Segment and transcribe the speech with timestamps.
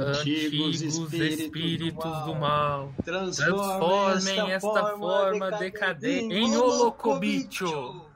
[0.00, 8.06] Antigos, espíritos, espíritos do, mal, transformem esta forma decadente em Olocobicho,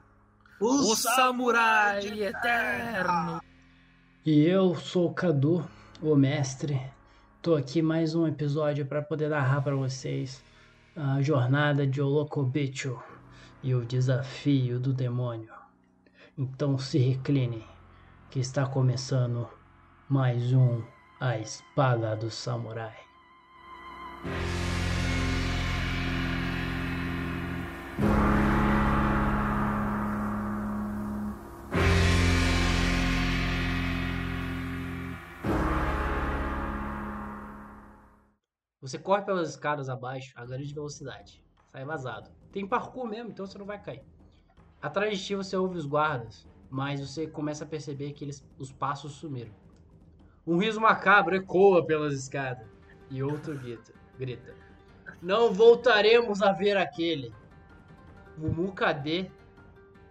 [0.61, 3.43] o samurai eterno.
[4.25, 5.69] E eu sou o Cadu,
[6.01, 6.81] o mestre.
[7.43, 10.43] Tô aqui mais um episódio para poder narrar para vocês
[10.97, 12.99] a jornada de Olocobicho
[13.63, 15.53] e o desafio do demônio.
[16.39, 17.65] Então se recline,
[18.31, 19.49] que está começando
[20.09, 20.83] mais um
[21.19, 22.95] A Espada do Samurai.
[38.83, 41.43] Você corre pelas escadas abaixo a grande velocidade.
[41.73, 42.31] Sai vazado.
[42.53, 44.05] Tem parkour mesmo, então você não vai cair.
[44.83, 48.71] Atrás de ti você ouve os guardas, mas você começa a perceber que eles, os
[48.71, 49.65] passos sumiram.
[50.47, 52.67] Um riso macabro ecoa pelas escadas.
[53.11, 54.55] E outro grita, grita.
[55.21, 57.35] Não voltaremos a ver aquele.
[58.39, 59.31] O Mukade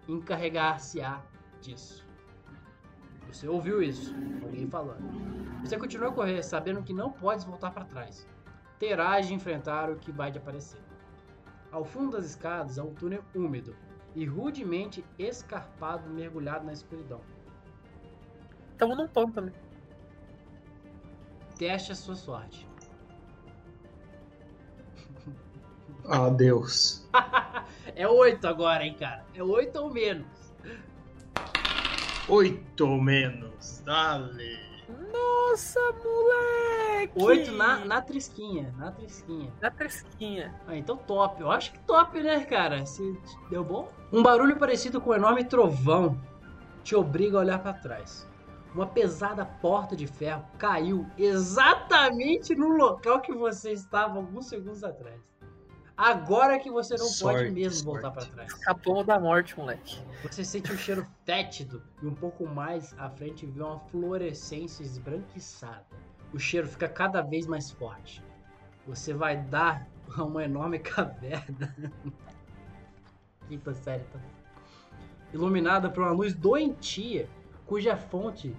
[0.08, 1.22] encarregar-se-á
[1.61, 2.05] disso.
[3.27, 4.14] Você ouviu isso?
[4.42, 5.03] Alguém falando.
[5.61, 8.27] Você continua a correr, sabendo que não podes voltar para trás.
[8.77, 10.81] Terás de enfrentar o que vai de aparecer.
[11.72, 13.75] Ao fundo das escadas há um túnel úmido
[14.14, 17.22] e rudemente escarpado mergulhado na escuridão.
[18.72, 19.52] Estamos num pântano.
[21.58, 22.67] Teste a sua sorte.
[26.08, 27.03] Ah, Deus.
[27.95, 29.25] é oito agora, hein, cara?
[29.34, 30.28] É oito ou menos.
[32.30, 33.81] Oito ou menos.
[33.83, 34.59] Dale.
[35.11, 37.14] Nossa, moleque!
[37.16, 39.52] Oito na, na trisquinha, na trisquinha.
[39.59, 40.61] Na trisquinha.
[40.67, 41.42] Ah, então top.
[41.42, 42.86] Eu acho que top, né, cara?
[42.86, 43.02] Se
[43.50, 43.92] deu bom?
[44.14, 46.21] Um barulho parecido com um enorme trovão
[46.83, 48.27] te obriga a olhar para trás
[48.75, 55.21] uma pesada porta de ferro caiu exatamente no local que você estava alguns segundos atrás.
[55.95, 58.02] Agora que você não sorte, pode mesmo sorte.
[58.02, 58.52] voltar para trás.
[58.52, 59.97] Escapou da morte, moleque.
[60.23, 65.85] Você sente um cheiro fétido e um pouco mais à frente vê uma fluorescência esbranquiçada.
[66.33, 68.21] O cheiro fica cada vez mais forte.
[68.85, 69.87] Você vai dar
[70.17, 71.73] a uma enorme caverna.
[73.47, 74.19] Quinta série, tá?
[75.33, 77.30] Iluminada por uma luz doentia
[77.65, 78.55] cuja fonte,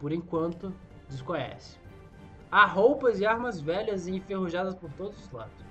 [0.00, 0.72] por enquanto,
[1.08, 1.78] desconhece.
[2.50, 5.66] Há roupas e armas velhas e enferrujadas por todos os lados.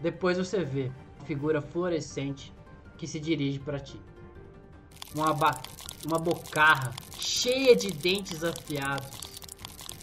[0.00, 2.52] Depois você vê uma figura fluorescente
[2.98, 4.00] que se dirige para ti.
[5.14, 5.30] Uma,
[6.06, 9.24] uma bocarra cheia de dentes afiados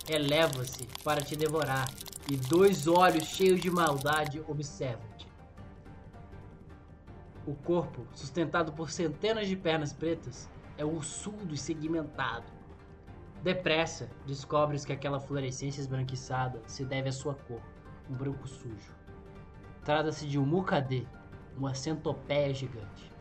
[0.07, 1.87] eleva-se para te devorar
[2.29, 5.27] e dois olhos cheios de maldade observam-te.
[7.45, 10.49] O corpo, sustentado por centenas de pernas pretas,
[10.81, 12.45] é ursudo e segmentado.
[13.43, 17.61] Depressa, descobres que aquela fluorescência esbranquiçada se deve à sua cor,
[18.09, 18.93] um branco sujo.
[19.85, 21.07] Trata-se de um Mukade,
[21.57, 23.11] uma centopeia gigante.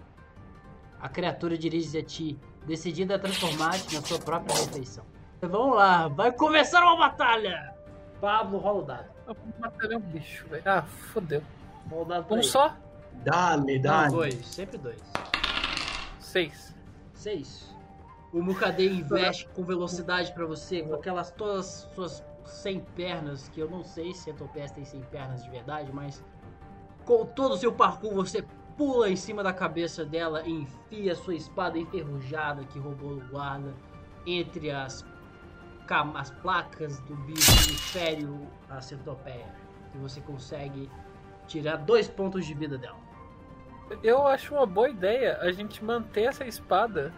[1.01, 5.05] A criatura dirige-se a ti, decidida a transformar-te na sua própria refeição.
[5.41, 7.75] Vamos lá, vai começar uma batalha!
[8.21, 9.09] Pablo, rola o dado.
[9.59, 10.63] Batalha é um bicho, velho.
[10.67, 11.43] Ah, fodeu.
[11.91, 12.77] Rola Um só?
[13.25, 14.11] Dale, dale.
[14.11, 15.01] Não, dois, sempre dois.
[16.19, 16.70] Seis.
[17.21, 17.77] 6.
[18.33, 23.69] O Mukade investe com velocidade para você, com aquelas todas suas 100 pernas, que eu
[23.69, 26.25] não sei se a Topaz tem 100 pernas de verdade, mas
[27.05, 28.45] com todo o seu parkour você
[28.77, 33.75] pula em cima da cabeça dela e enfia sua espada enferrujada que roubou o guarda
[34.27, 35.05] entre as,
[36.15, 38.27] as placas do bicho e fere
[38.69, 39.55] a centopeia.
[39.95, 40.89] E você consegue
[41.47, 43.10] tirar dois pontos de vida dela
[44.03, 47.13] eu acho uma boa ideia a gente manter essa espada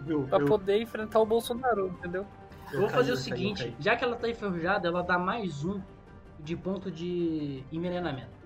[0.00, 0.46] Viu, pra eu...
[0.46, 2.26] poder enfrentar o Bolsonaro, entendeu?
[2.72, 5.80] Eu vou fazer o seguinte, já que ela tá enferrujada, ela dá mais um
[6.38, 8.38] de ponto de envenenamento.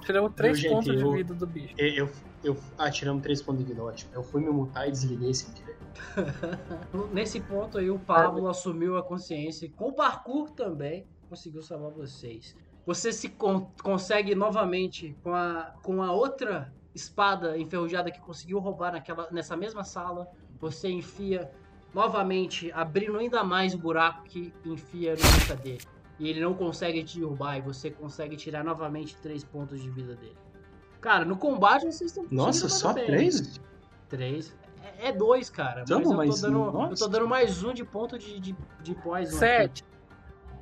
[0.00, 1.74] Tiramos três pontos gente, de vida do bicho.
[1.76, 2.10] Eu, eu,
[2.44, 4.10] eu, ah, tiramos três pontos de vida, ótimo.
[4.14, 5.76] Eu fui me mutar e desliguei sem querer.
[7.12, 12.56] Nesse ponto aí, o Pablo assumiu a consciência, com o parkour também, conseguiu salvar vocês.
[12.84, 18.92] Você se con consegue novamente com a, com a outra espada enferrujada que conseguiu roubar
[18.92, 20.28] naquela, nessa mesma sala.
[20.60, 21.50] Você enfia
[21.94, 25.82] novamente, abrindo ainda mais o buraco que enfia no boca dele.
[26.18, 30.14] E ele não consegue te derrubar e você consegue tirar novamente 3 pontos de vida
[30.14, 30.36] dele.
[31.00, 32.26] Cara, no combate vocês estão.
[32.30, 33.60] Nossa, só 3?
[34.08, 34.56] 3.
[35.00, 35.84] É, é 2, cara.
[35.84, 38.94] Tamo, mas, eu, tô dando, eu, tô dando, mais um de ponto de, de, de
[38.94, 39.36] poison.
[39.36, 39.84] 7.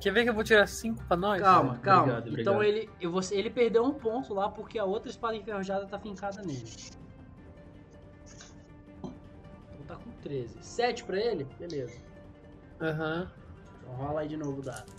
[0.01, 1.39] Quer ver que eu vou tirar 5 pra nós?
[1.39, 2.01] Calma, calma.
[2.01, 2.41] Obrigado, obrigado.
[2.41, 5.99] Então ele, eu, você, ele perdeu um ponto lá porque a outra espada enferrujada tá
[5.99, 6.65] fincada nele.
[9.03, 10.57] Então tá com 13.
[10.59, 11.43] 7 pra ele?
[11.59, 12.01] Beleza.
[12.81, 13.21] Aham.
[13.21, 13.27] Uhum.
[13.79, 14.91] Então rola aí de novo o dado.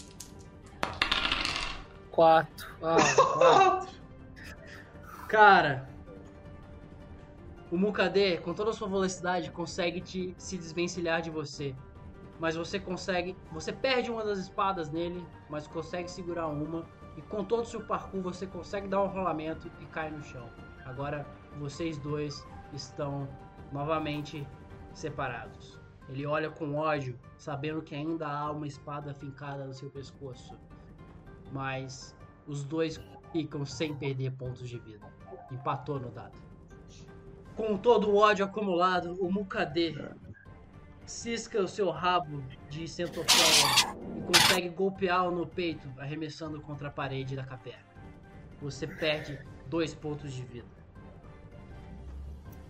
[2.13, 2.69] Quatro.
[2.81, 2.97] Ah,
[3.37, 4.03] quatro.
[5.27, 5.89] Cara,
[7.73, 11.75] o Mukade, com toda a sua velocidade, consegue te se desvencilhar de você.
[12.43, 13.37] Mas você consegue.
[13.53, 16.85] Você perde uma das espadas nele, mas consegue segurar uma.
[17.17, 20.51] E com todo o seu parkour, você consegue dar um rolamento e cai no chão.
[20.85, 21.25] Agora
[21.61, 23.29] vocês dois estão
[23.71, 24.45] novamente
[24.93, 25.79] separados.
[26.09, 30.59] Ele olha com ódio, sabendo que ainda há uma espada fincada no seu pescoço.
[31.53, 32.13] Mas
[32.45, 33.01] os dois
[33.31, 35.07] ficam sem perder pontos de vida.
[35.53, 36.37] Empatou no dado.
[37.55, 39.95] Com todo o ódio acumulado, o Mukade
[41.07, 47.37] cisca o seu rabo de centopeia e consegue golpeá-lo no peito, arremessando contra a parede
[47.37, 47.93] da caverna.
[48.61, 50.69] Você perde dois pontos de vida.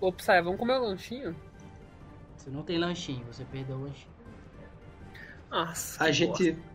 [0.01, 1.37] Ô, vamos comer um lanchinho?
[2.37, 4.13] Você não tem lanchinho, você perdeu o lanchinho.
[5.51, 6.53] Nossa, a gente.
[6.53, 6.73] Bosta.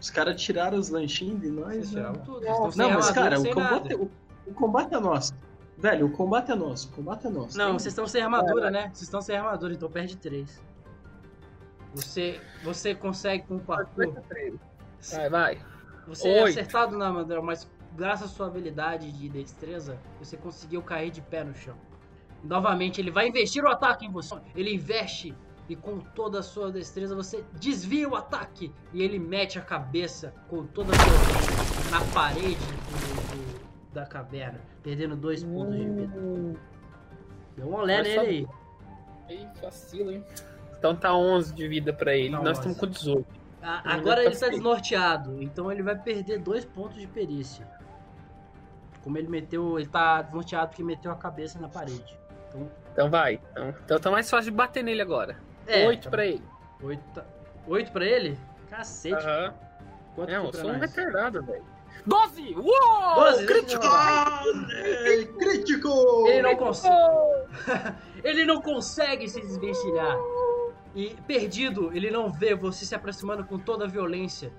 [0.00, 1.90] Os caras tiraram os lanchinhos de nós.
[2.24, 2.40] Tudo.
[2.76, 4.10] Não, mas cara, o combate, o,
[4.46, 5.34] o combate é nosso.
[5.76, 7.58] Velho, o combate é nosso, o combate é nosso.
[7.58, 8.82] Não, vocês estão sem armadura, é, né?
[8.84, 10.62] Vocês estão sem armadura, então perde 3.
[11.96, 14.14] Você, você consegue com o parkour.
[15.12, 15.58] Vai, vai.
[16.06, 21.10] Você é acertado na armadura, mas graças à sua habilidade de destreza, você conseguiu cair
[21.10, 21.74] de pé no chão.
[22.44, 24.36] Novamente, ele vai investir o ataque em você.
[24.54, 25.34] Ele investe
[25.68, 30.34] e com toda a sua destreza você desvia o ataque e ele mete a cabeça
[30.48, 36.14] com toda a sua na parede do, do, da caverna, perdendo dois pontos de vida.
[36.18, 36.54] Hum.
[37.56, 38.46] Deu um olé nele aí.
[39.28, 40.22] Ei, vacilo, hein?
[40.78, 42.36] Então tá 11 de vida pra ele.
[42.36, 43.26] Tá Nós estamos com 18.
[43.62, 47.66] Ah, agora ele tá desnorteado, então ele vai perder dois pontos de perícia.
[49.02, 49.78] Como ele meteu.
[49.78, 52.16] Ele tá desnorteado porque meteu a cabeça na parede.
[52.48, 53.40] Então, então vai.
[53.52, 55.36] Então, então tá mais fácil de bater nele agora.
[55.66, 56.44] É, 8 tá pra ele.
[56.80, 57.24] 8,
[57.66, 58.38] 8 pra ele?
[58.70, 59.14] Cacete.
[59.14, 59.54] Aham.
[60.14, 61.64] Quanto é, eu sou um retardado, velho.
[62.06, 62.54] 12!
[62.54, 63.14] Uou!
[63.16, 63.86] 12, crítico!
[65.38, 66.28] crítico!
[66.28, 66.94] Ele não consegue.
[68.22, 70.16] ele não consegue se desvencilhar.
[70.96, 74.50] E perdido, ele não vê você se aproximando com toda a violência,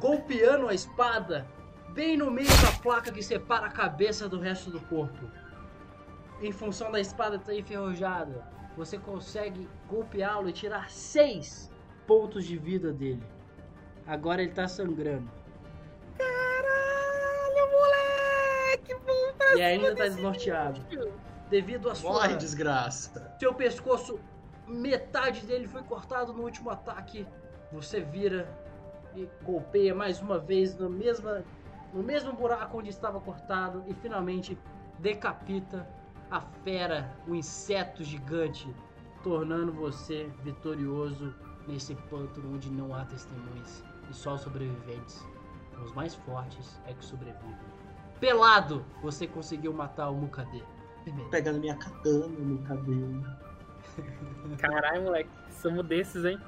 [0.00, 1.46] golpeando a espada
[1.90, 5.30] bem no meio da placa que separa a cabeça do resto do corpo.
[6.40, 8.46] Em função da espada estar enferrujada,
[8.78, 11.70] você consegue golpeá-lo e tirar 6
[12.06, 13.22] pontos de vida dele.
[14.06, 15.30] Agora ele tá sangrando.
[16.16, 19.58] Caralho, moleque!
[19.58, 20.80] E ainda tá desnorteado.
[21.50, 22.12] Devido à sua.
[22.12, 23.36] Morre, desgraça!
[23.38, 24.18] Seu pescoço,
[24.68, 27.26] metade dele foi cortado no último ataque.
[27.72, 28.48] Você vira
[29.14, 31.44] e golpeia mais uma vez no, mesma,
[31.92, 34.58] no mesmo buraco onde estava cortado e finalmente
[34.98, 35.88] decapita
[36.30, 38.74] a fera, o inseto gigante,
[39.22, 41.34] tornando você vitorioso
[41.66, 45.26] nesse pântano onde não há testemunhas e só os sobreviventes.
[45.84, 47.56] Os mais fortes é que sobrevivem.
[48.20, 50.64] Pelado, você conseguiu matar o Mukade.
[51.30, 53.24] Pegando minha katana no cabelo.
[54.58, 56.38] Caralho, moleque, somos desses, hein?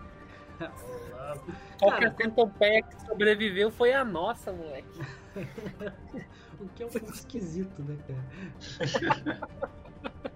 [1.79, 5.00] Qualquer centopeia que sobreviveu foi a nossa, moleque.
[6.61, 9.40] o que é um pouco esquisito, né, cara?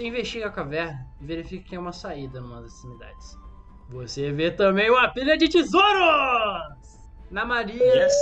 [0.00, 3.38] Você investiga a caverna e verifica que tem uma saída numa das extremidades.
[3.90, 6.98] Você vê também uma pilha de tesouros!
[7.30, 7.84] Na Maria.
[7.84, 8.14] Yes.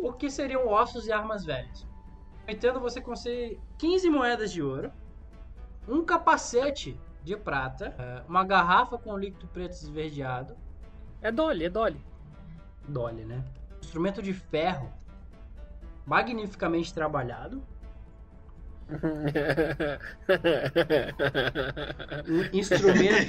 [0.00, 1.84] O que seriam ossos e armas velhas?
[2.46, 4.92] Entendo, você consegue 15 moedas de ouro,
[5.88, 10.56] um capacete de prata, é, uma garrafa com líquido preto esverdeado.
[11.20, 12.00] É Dolly, é Dolly.
[12.86, 13.44] Dolly, né?
[13.82, 14.88] Instrumento de ferro
[16.06, 17.60] magnificamente trabalhado,
[22.52, 23.28] instrumento.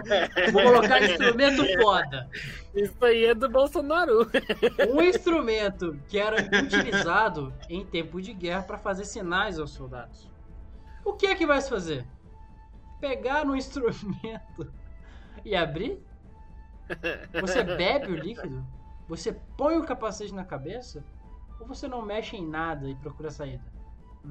[0.52, 2.28] Vou colocar instrumento foda.
[2.74, 4.30] Isso aí é do Bolsonaro.
[4.88, 10.30] Um instrumento que era utilizado em tempo de guerra para fazer sinais aos soldados.
[11.04, 12.06] O que é que vai se fazer?
[13.00, 14.72] Pegar no instrumento
[15.44, 16.02] e abrir?
[17.40, 18.66] Você bebe o líquido?
[19.08, 21.04] Você põe o capacete na cabeça?
[21.58, 23.62] Ou você não mexe em nada e procura saída?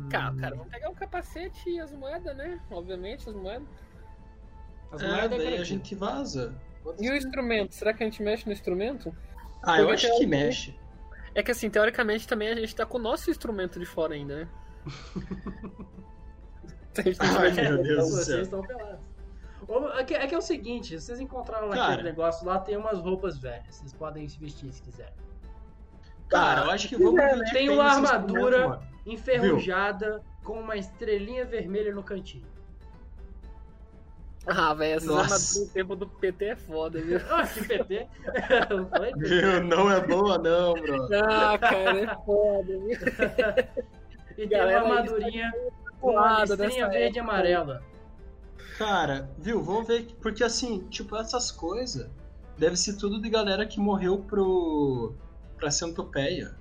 [0.09, 2.59] Cara, cara, vamos pegar o capacete e as moedas, né?
[2.69, 3.67] Obviamente, as moedas.
[4.91, 6.53] As é, moedas daí a gente vaza.
[6.99, 7.73] e o instrumento?
[7.73, 9.15] Será que a gente mexe no instrumento?
[9.61, 10.79] Ah, Porque eu acho que mexe.
[11.33, 14.37] É que assim, teoricamente também a gente tá com o nosso instrumento de fora ainda,
[14.37, 14.47] né?
[17.19, 18.23] Ai, meu Deus do céu.
[18.23, 18.99] Vocês estão pelados.
[19.97, 22.97] É que, é que é o seguinte, vocês encontraram Cara, naquele negócio lá, tem umas
[22.97, 23.75] roupas velhas.
[23.75, 25.13] Vocês podem se vestir se quiserem.
[26.27, 27.19] Cara, eu acho que vamos.
[27.19, 28.81] É, tem uma armadura
[29.13, 30.21] enferrujada Viu?
[30.43, 32.45] com uma estrelinha vermelha no cantinho.
[34.47, 37.19] Ah, velho, essas armaduras no tempo do PT é foda, viu?
[37.29, 38.07] Ah, que PT?
[39.17, 39.63] Viu?
[39.63, 41.07] Não é boa, não, bro.
[41.13, 42.97] Ah, cara, é foda, viu?
[44.37, 45.53] E tem uma armadurinha
[45.99, 47.83] com uma estrelinha verde e amarela.
[48.77, 49.61] Cara, viu?
[49.61, 50.07] Vamos ver.
[50.21, 52.09] Porque assim, tipo, essas coisas
[52.57, 55.13] deve ser tudo de galera que morreu pro.
[55.57, 56.55] pra centopeia.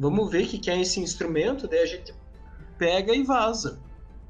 [0.00, 2.14] Vamos ver o que, que é esse instrumento, daí a gente
[2.78, 3.78] pega e vaza.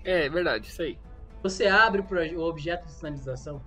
[0.05, 0.99] É, é verdade, isso aí.
[1.45, 2.03] Você abre
[2.35, 3.62] o objeto de sinalização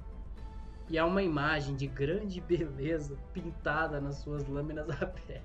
[0.89, 5.41] e há uma imagem de grande beleza pintada nas suas lâminas abertas.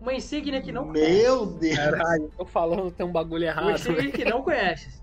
[0.00, 1.76] Uma insígnia que não Meu Deus!
[1.76, 3.64] Caralho, tô falando tem um bagulho errado.
[3.64, 5.02] Uma insígnia que não conhece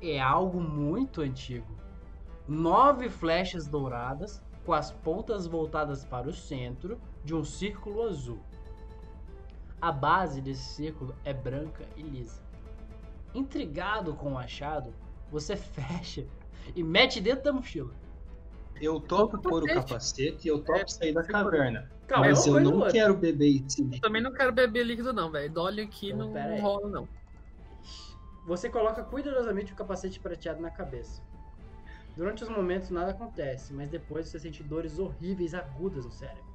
[0.00, 1.66] é algo muito antigo.
[2.46, 8.38] Nove flechas douradas com as pontas voltadas para o centro de um círculo azul.
[9.80, 12.42] A base desse círculo é branca e lisa.
[13.34, 14.92] Intrigado com o achado,
[15.30, 16.26] você fecha
[16.74, 17.92] e mete dentro da mochila.
[18.80, 21.90] Eu topo pôr o capacete e eu topo é, sair da caverna.
[22.06, 24.00] Calma, mas eu não quero beber esse líquido.
[24.00, 25.50] Também não quero beber líquido, não, velho.
[25.52, 27.08] Dole aqui então, não, não rola, não.
[28.46, 31.22] Você coloca cuidadosamente o capacete prateado na cabeça.
[32.16, 36.47] Durante os momentos nada acontece, mas depois você sente dores horríveis agudas no cérebro.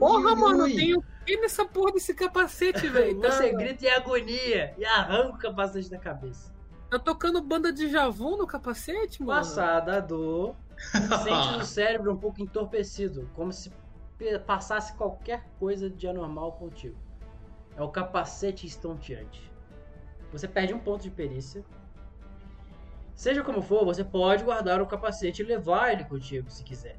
[0.00, 3.20] Porra, mano, tem o que nessa porra desse capacete, velho?
[3.20, 6.52] Você grita em agonia e arranca o capacete da cabeça.
[6.90, 9.38] Tá tocando banda de Javon no capacete, mano?
[9.38, 10.56] Passada a dor,
[11.22, 13.72] sente o cérebro um pouco entorpecido, como se
[14.44, 16.96] passasse qualquer coisa de anormal contigo.
[17.76, 19.50] É o capacete estonteante
[20.32, 21.64] você perde um ponto de perícia.
[23.14, 26.98] Seja como for, você pode guardar o capacete e levar ele contigo, se quiser.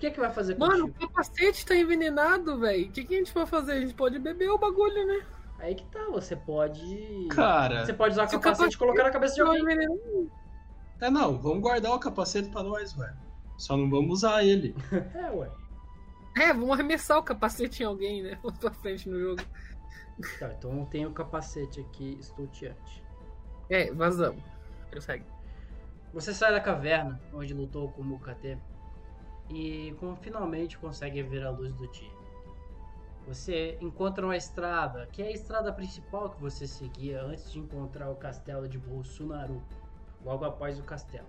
[0.00, 1.04] O que é que vai fazer Mano, contigo?
[1.04, 2.88] o capacete tá envenenado, velho.
[2.88, 3.72] O que, que a gente vai fazer?
[3.72, 5.26] A gente pode beber o bagulho, né?
[5.58, 7.28] Aí que tá, você pode.
[7.30, 7.84] Cara.
[7.84, 9.76] Você pode usar o capacete, e colocar na cabeça de alguém.
[11.02, 13.14] É, não, vamos guardar o capacete pra nós, velho.
[13.58, 14.74] Só não vamos usar ele.
[15.14, 15.50] é, ué.
[16.38, 18.38] É, vamos arremessar o capacete em alguém, né?
[18.58, 19.42] Pra frente no jogo.
[20.38, 23.04] Tá, então tem o capacete aqui estonteante.
[23.68, 24.42] É, vazamos.
[24.90, 25.26] Prossegue.
[26.14, 28.56] Você sai da caverna onde lutou com o Mukate
[29.50, 32.20] e finalmente consegue ver a luz do dia.
[33.26, 38.10] Você encontra uma estrada, que é a estrada principal que você seguia antes de encontrar
[38.10, 39.62] o castelo de Bolsunaru,
[40.24, 41.26] logo após o castelo.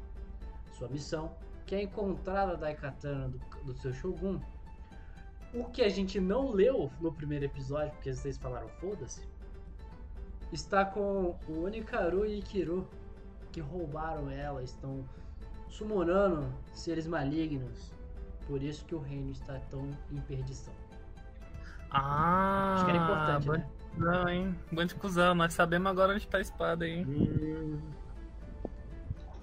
[0.72, 1.36] Sua missão,
[1.66, 4.40] que é encontrar a Daikatana do, do seu Shogun,
[5.54, 9.28] o que a gente não leu no primeiro episódio, porque vocês falaram foda-se,
[10.52, 12.88] está com o Onikaru e Ikiru,
[13.52, 15.04] que roubaram ela, estão
[15.70, 17.94] summonando seres malignos.
[18.48, 20.74] Por isso que o reino está tão em perdição.
[21.90, 23.70] Ah, Acho que era importante, né?
[23.98, 24.56] Não, hein?
[24.72, 27.06] Bando de cuzão, nós sabemos agora onde está a espada, hein?
[27.06, 27.80] Hum.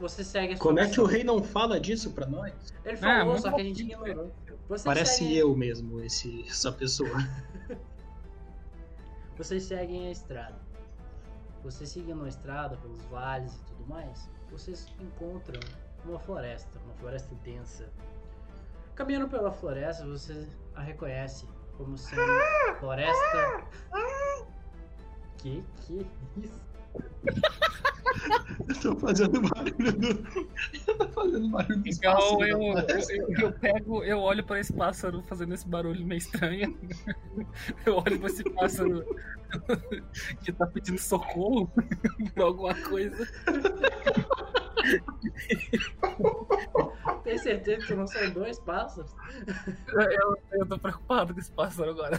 [0.00, 2.52] Você segue a Como é que o rei não fala disso pra nós?
[2.84, 4.32] Ele falou, é, só que a gente ignorou.
[4.68, 5.36] Vocês Parece seguem...
[5.36, 7.10] eu mesmo, esse, essa pessoa.
[9.36, 10.58] Vocês seguem a estrada.
[11.62, 15.60] Vocês seguindo a estrada pelos vales e tudo mais, vocês encontram
[16.04, 17.88] uma floresta, uma floresta densa.
[18.98, 22.20] Caminhando pela floresta, você a reconhece como sendo
[22.80, 23.64] floresta.
[25.36, 26.60] Que que é isso?
[28.68, 30.48] Eu tô fazendo barulho do.
[30.86, 35.22] Eu tô fazendo barulho do Então eu, eu, eu, pego, eu olho pra esse pássaro
[35.22, 36.76] fazendo esse barulho meio estranho.
[37.86, 39.04] Eu olho pra esse pássaro
[40.42, 41.70] que tá pedindo socorro
[42.34, 43.16] por alguma coisa.
[47.24, 49.14] Tem certeza que não são dois pássaros?
[49.88, 52.18] Eu, eu tô preocupado com esse pássaro agora.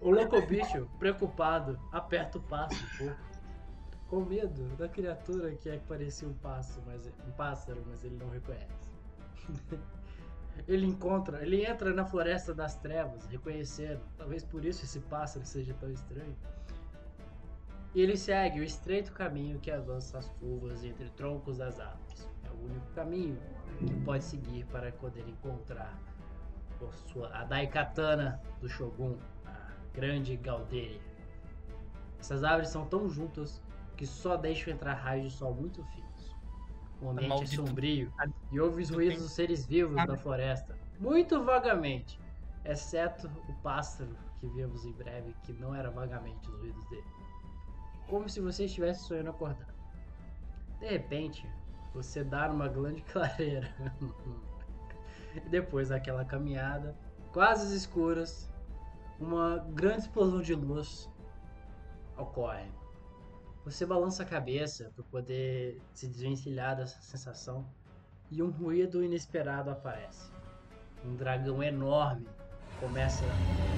[0.00, 3.20] O louco bicho, preocupado, aperta o passo um pouco.
[4.08, 8.16] Com medo da criatura que é que parecia um pássaro, mas um pássaro, mas ele
[8.16, 8.86] não reconhece.
[10.68, 14.00] ele encontra, ele entra na floresta das trevas, reconhecendo.
[14.16, 16.36] Talvez por isso esse pássaro seja tão estranho.
[17.96, 22.28] E ele segue o estreito caminho que avança as curvas entre troncos das árvores.
[22.44, 23.38] É o único caminho
[23.78, 25.98] que pode seguir para poder encontrar
[27.32, 31.00] a Daikatana do Shogun, a grande Galderi.
[32.20, 33.62] Essas árvores são tão juntas
[33.96, 36.36] que só deixam entrar raios de sol muito finos.
[37.00, 38.12] O ambiente é sombrio
[38.52, 42.20] e ouve os ruídos dos seres vivos da floresta, muito vagamente,
[42.62, 47.15] exceto o pássaro que vemos em breve, que não era vagamente os ruídos dele.
[48.08, 49.74] Como se você estivesse sonhando acordado.
[50.78, 51.48] De repente,
[51.94, 53.74] você dá uma grande clareira.
[55.50, 56.96] Depois daquela caminhada,
[57.32, 58.50] quase escuras,
[59.18, 61.10] uma grande explosão de luz
[62.16, 62.70] ocorre.
[63.64, 67.66] Você balança a cabeça para poder se desvencilhar dessa sensação
[68.30, 70.30] e um ruído inesperado aparece.
[71.04, 72.26] Um dragão enorme
[72.80, 73.24] começa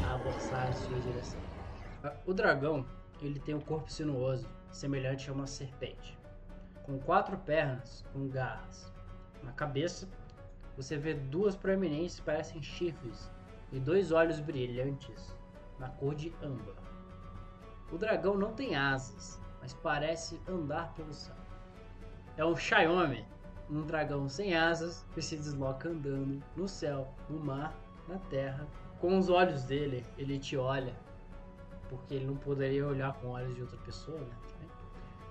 [0.07, 1.41] a avançar em sua direção.
[2.27, 2.87] O dragão,
[3.27, 6.19] ele tem um corpo sinuoso, semelhante a uma serpente,
[6.83, 8.93] com quatro pernas com garras.
[9.43, 10.09] Na cabeça,
[10.77, 13.31] você vê duas proeminências que parecem chifres
[13.73, 15.35] e dois olhos brilhantes
[15.79, 16.77] na cor de âmbar.
[17.91, 21.35] O dragão não tem asas, mas parece andar pelo céu.
[22.37, 23.25] É um Xiaomi,
[23.71, 27.75] um dragão sem asas que se desloca andando no céu, no mar,
[28.07, 28.67] na terra.
[29.01, 30.95] Com os olhos dele, ele te olha,
[31.89, 34.37] porque ele não poderia olhar com olhos de outra pessoa, né?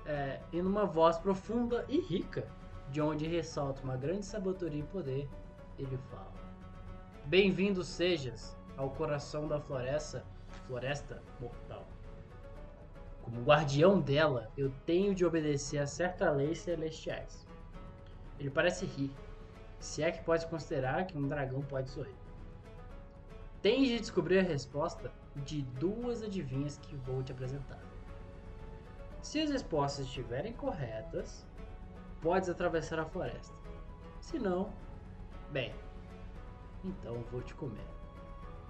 [0.05, 2.47] É, e numa voz profunda e rica,
[2.89, 5.29] de onde ressalta uma grande sabedoria e poder,
[5.77, 6.33] ele fala:
[7.25, 10.23] Bem-vindo sejas ao coração da floresta,
[10.65, 11.85] floresta mortal.
[13.21, 17.45] Como guardião dela, eu tenho de obedecer a certas leis celestiais.
[18.39, 19.11] Ele parece rir,
[19.79, 22.15] se é que pode considerar que um dragão pode sorrir.
[23.67, 25.11] Tens de descobrir a resposta
[25.43, 27.81] de duas adivinhas que vou te apresentar.
[29.21, 31.45] Se as respostas estiverem corretas,
[32.21, 33.53] podes atravessar a floresta.
[34.21, 34.71] Se não,
[35.51, 35.75] bem,
[36.81, 37.85] então vou te comer.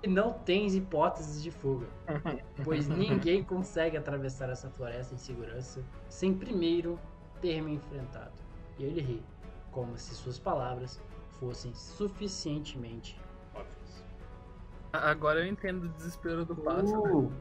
[0.02, 1.86] E não tens hipóteses de fuga,
[2.66, 7.00] pois ninguém consegue atravessar essa floresta em segurança sem primeiro
[7.40, 8.34] ter me enfrentado.
[8.80, 9.24] E ele ri,
[9.70, 11.00] como se suas palavras
[11.40, 13.27] fossem suficientemente.
[14.94, 17.02] Agora eu entendo o desespero do pássaro.
[17.04, 17.32] Uh,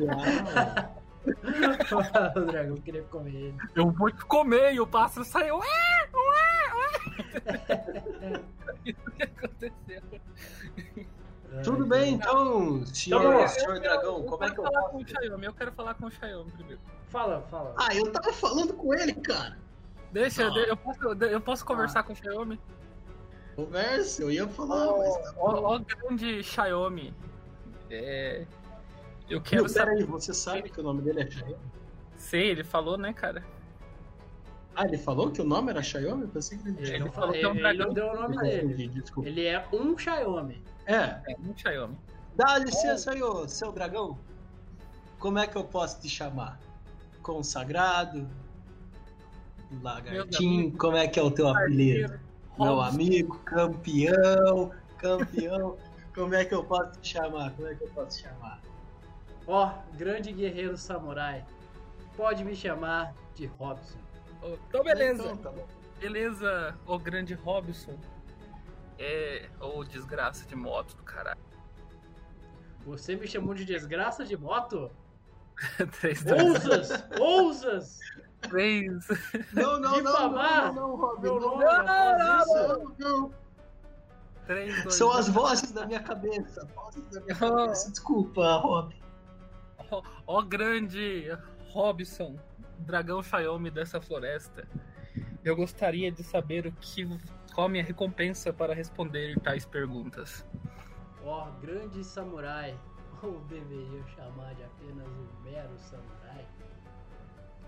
[0.00, 1.04] uau.
[2.36, 3.56] o dragão queria comer ele.
[3.74, 5.58] Eu vou te comer e o pássaro saiu.
[5.58, 8.42] Ué, ué, ué.
[8.84, 10.02] Isso que aconteceu.
[11.62, 13.48] Tudo bem, então, senhor, bom.
[13.48, 16.06] senhor dragão, eu como é que eu falar com o Xiaomi, eu quero falar com
[16.06, 16.80] o Xiaomi primeiro.
[17.08, 17.74] Fala, fala.
[17.78, 19.56] Ah, eu tava falando com ele, cara.
[20.10, 20.58] Deixa, Ah.
[20.66, 22.60] eu posso, eu posso conversar com o Xiaomi?
[23.56, 25.40] Conversa, eu ia falar, mas tá bom.
[25.42, 27.14] Ó, ó, grande Xiaomi.
[27.90, 28.44] É,
[29.28, 29.90] eu quero Meu, saber.
[29.92, 31.56] peraí, você sabe que o nome dele é Xiaomi?
[32.16, 33.44] Sei, ele falou, né, cara?
[34.74, 36.22] Ah, ele falou que o nome era Xiaomi?
[36.22, 37.86] Eu pensei que ele Ele, não falou é um ele dragão.
[37.86, 38.88] não deu o nome Me dele.
[38.88, 39.28] desculpa.
[39.28, 40.60] Ele é um Xiaomi.
[40.86, 41.96] É, É, um Xiaomi.
[42.34, 44.18] dá licença aí, ô, seu dragão.
[45.20, 46.58] Como é que eu posso te chamar?
[47.22, 48.28] Consagrado?
[49.82, 50.72] Lagartinho?
[50.76, 52.18] Como é que é o teu apelido?
[52.58, 55.76] Meu amigo, campeão, campeão.
[56.14, 57.50] Como é que eu posso te chamar?
[57.52, 58.60] Como é que eu posso te chamar?
[59.46, 61.44] Ó, grande guerreiro samurai.
[62.16, 63.98] Pode me chamar de Robson.
[64.68, 65.22] Então, beleza.
[65.24, 65.66] Então, tá bom.
[65.98, 67.98] Beleza, o grande Robson.
[68.98, 69.48] É.
[69.60, 71.40] Ô, desgraça de moto do caralho.
[72.86, 74.90] Você me chamou de desgraça de moto?
[76.00, 77.04] 3, 2, Ousas!
[77.18, 77.98] Ousas!
[78.48, 79.08] 3.
[79.52, 83.32] Não, não, não, Difamar não, não, Robin, não, não, não, não.
[84.46, 86.66] 3, 2, São as vozes da minha cabeça.
[86.74, 87.56] Vozes da minha Oh.
[87.56, 87.90] cabeça.
[87.90, 88.94] Desculpa, Rob.
[90.26, 91.28] Ó, grande
[91.70, 92.36] Robson,
[92.78, 94.66] dragão Xiaomi dessa floresta.
[95.44, 97.06] Eu gostaria de saber o que,
[97.54, 100.44] qual a minha recompensa para responder tais perguntas.
[101.24, 102.78] Ó, grande samurai.
[103.22, 106.46] Ou deveria chamar de apenas um mero samurai?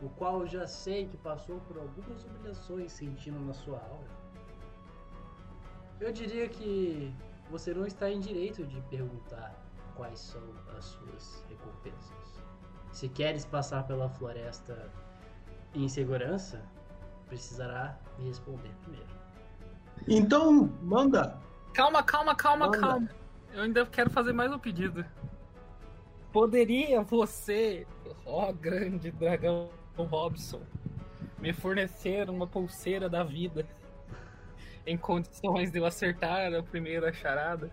[0.03, 4.11] O qual eu já sei que passou por algumas humilhações sentindo na sua aura.
[5.99, 7.15] Eu diria que
[7.51, 9.55] você não está em direito de perguntar
[9.95, 10.43] quais são
[10.77, 12.43] as suas recompensas.
[12.93, 14.91] Se queres passar pela floresta
[15.75, 16.63] em segurança,
[17.27, 19.09] precisará me responder primeiro.
[20.07, 21.39] Então, manda.
[21.73, 22.79] Calma, calma, calma, Manda.
[22.79, 23.11] calma.
[23.53, 25.05] Eu ainda quero fazer mais um pedido.
[26.33, 27.87] Poderia você,
[28.27, 29.71] ó grande dragão
[30.05, 30.63] Robson,
[31.39, 33.67] me fornecer uma pulseira da vida
[34.87, 37.71] em condições de eu acertar a primeira charada?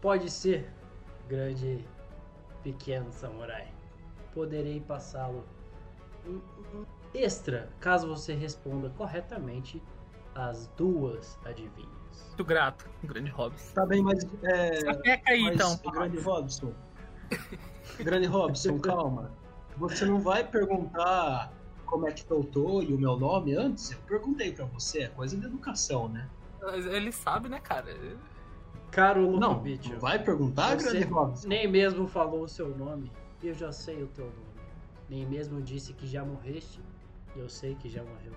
[0.00, 0.70] Pode ser,
[1.28, 1.84] grande
[2.62, 3.72] pequeno samurai.
[4.32, 5.44] Poderei passá-lo
[7.14, 9.80] extra caso você responda corretamente
[10.34, 12.26] as duas adivinhas.
[12.28, 13.74] Muito grato, grande Robson.
[13.74, 14.26] Tá bem, mas.
[14.42, 15.92] É, Sapeca aí, mas, então.
[15.92, 16.74] Grande Robson.
[17.98, 19.30] Grande Robson, calma.
[19.76, 21.52] Você não vai perguntar
[21.86, 23.90] como é que eu tô e o meu nome antes?
[23.92, 26.28] Eu perguntei pra você, é coisa de educação, né?
[26.62, 27.94] Mas Ele sabe, né, cara?
[28.90, 31.48] Caro Não, Ludovic, não vai perguntar, Você- grande Robson?
[31.48, 33.10] nem mesmo falou o seu nome
[33.42, 34.54] e eu já sei o teu nome.
[35.08, 36.80] Nem mesmo disse que já morreste.
[37.36, 38.32] E eu sei que já morreu.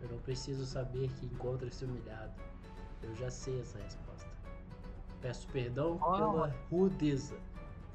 [0.00, 2.32] Eu não preciso saber que encontra-se humilhado.
[3.02, 4.30] Eu já sei essa resposta.
[5.20, 6.12] Peço perdão Oh.
[6.12, 7.34] pela rudeza.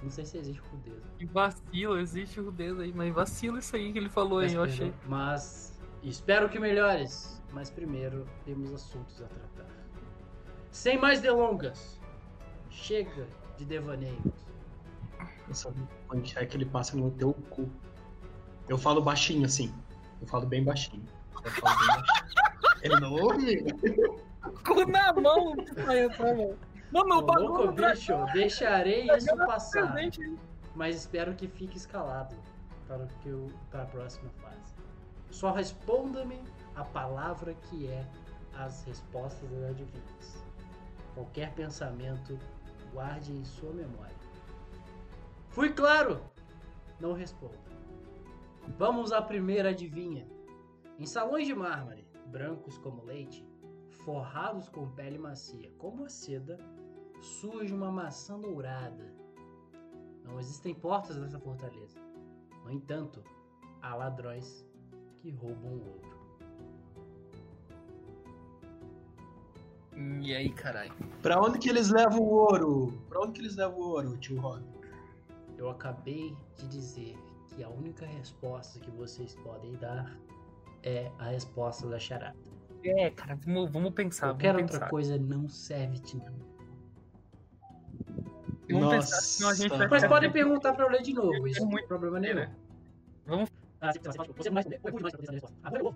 [0.02, 1.02] Não sei se existe rudeza.
[1.18, 4.94] Que vacilo, existe rudeza aí, mas vacilo isso aí que ele falou aí, eu achei.
[5.08, 7.42] Mas espero que melhores.
[7.52, 9.72] Mas primeiro temos assuntos a tratar.
[10.72, 12.00] Sem mais delongas.
[12.70, 13.26] Chega
[13.58, 14.46] de devaneios.
[15.48, 15.72] Eu só
[16.10, 17.70] onde é que ele passa no teu cu.
[18.68, 19.74] Eu falo baixinho assim.
[20.22, 21.04] Eu falo bem baixinho.
[21.44, 22.26] Eu falo bem baixinho.
[22.82, 23.64] Ele não ouve?
[24.64, 25.56] Cu na mão,
[25.86, 26.36] vai entrar,
[26.92, 27.10] mano.
[27.10, 29.92] Mano, o Ô, louco bagulho tá bicho, deixarei isso passar.
[29.94, 30.38] presente aí.
[30.76, 32.36] Mas espero que fique escalado
[32.88, 34.76] para, que eu, para a próxima fase.
[35.32, 36.40] Só responda-me
[36.76, 38.06] a palavra que é
[38.54, 40.44] as respostas das adivinhas.
[41.14, 42.38] Qualquer pensamento,
[42.92, 44.16] guarde em sua memória.
[45.50, 46.22] Fui claro?
[47.00, 47.58] Não responda.
[48.78, 50.28] Vamos à primeira adivinha.
[50.98, 53.46] Em salões de mármore, brancos como leite,
[54.04, 56.58] forrados com pele macia como a seda,
[57.22, 59.14] surge uma maçã dourada.
[60.24, 62.00] Não existem portas nessa fortaleza.
[62.64, 63.24] No entanto,
[63.82, 64.66] há ladrões
[65.20, 66.16] que roubam o ouro.
[70.22, 70.94] E aí, caralho?
[71.22, 73.02] Pra onde que eles levam o ouro?
[73.08, 74.62] Pra onde que eles levam o ouro, tio Rob?
[75.58, 77.16] Eu acabei de dizer
[77.48, 80.18] que a única resposta que vocês podem dar
[80.84, 82.38] é a resposta da charada.
[82.84, 84.28] É, cara, vamos, vamos pensar.
[84.30, 84.90] Qualquer vamos outra pensar.
[84.90, 86.55] coisa não serve de nada.
[88.70, 88.96] Vamos Nossa.
[88.98, 91.68] pensar, senão a gente vai Mas podem perguntar pra eu ler de novo, isso não
[91.68, 92.36] tem muito problema nenhum.
[92.36, 92.56] né?
[93.26, 93.50] Vamos-
[93.82, 94.80] Ah, você pode- você mais poder.
[94.84, 95.58] Eu pude mais pra pensar na resposta.
[95.64, 95.96] Ah, vai, eu vou.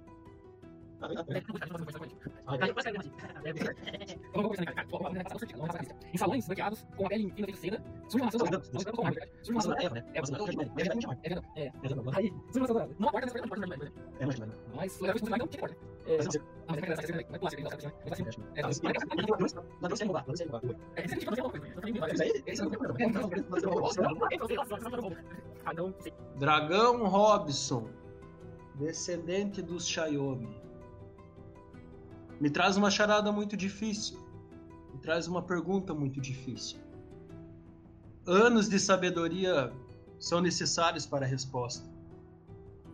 [6.14, 8.64] Em salões branqueados, com a pele fina feita seda, surge uma maçã dourada.
[8.64, 9.30] Surge uma maçã dourada.
[9.50, 10.06] Uma maçã dourada.
[10.14, 10.62] É, maçã dourada.
[10.62, 11.48] É verdade.
[11.56, 11.72] É.
[12.16, 12.96] Aí, surge uma maçã dourada.
[13.00, 14.40] Não porta, mas
[14.76, 15.64] mas leva isso não tinha.
[15.64, 16.40] É, ah, mas é que essa é é é assim.
[18.56, 18.64] É, é
[25.76, 25.94] é um
[26.38, 27.90] Dragão Robson,
[28.76, 30.60] descendente dos Xiaomi.
[32.40, 34.18] Me traz uma charada muito difícil.
[34.94, 36.80] Me traz uma pergunta muito difícil.
[38.26, 39.72] Anos de sabedoria
[40.20, 41.88] são necessários para a resposta.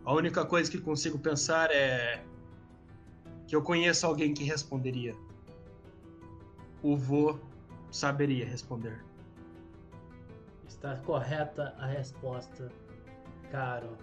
[0.04, 2.24] A única coisa que consigo pensar é
[3.46, 5.14] que eu conheço alguém que responderia.
[6.82, 7.38] O vô
[7.90, 9.04] saberia responder.
[10.66, 12.70] Está correta a resposta,
[13.50, 13.96] caro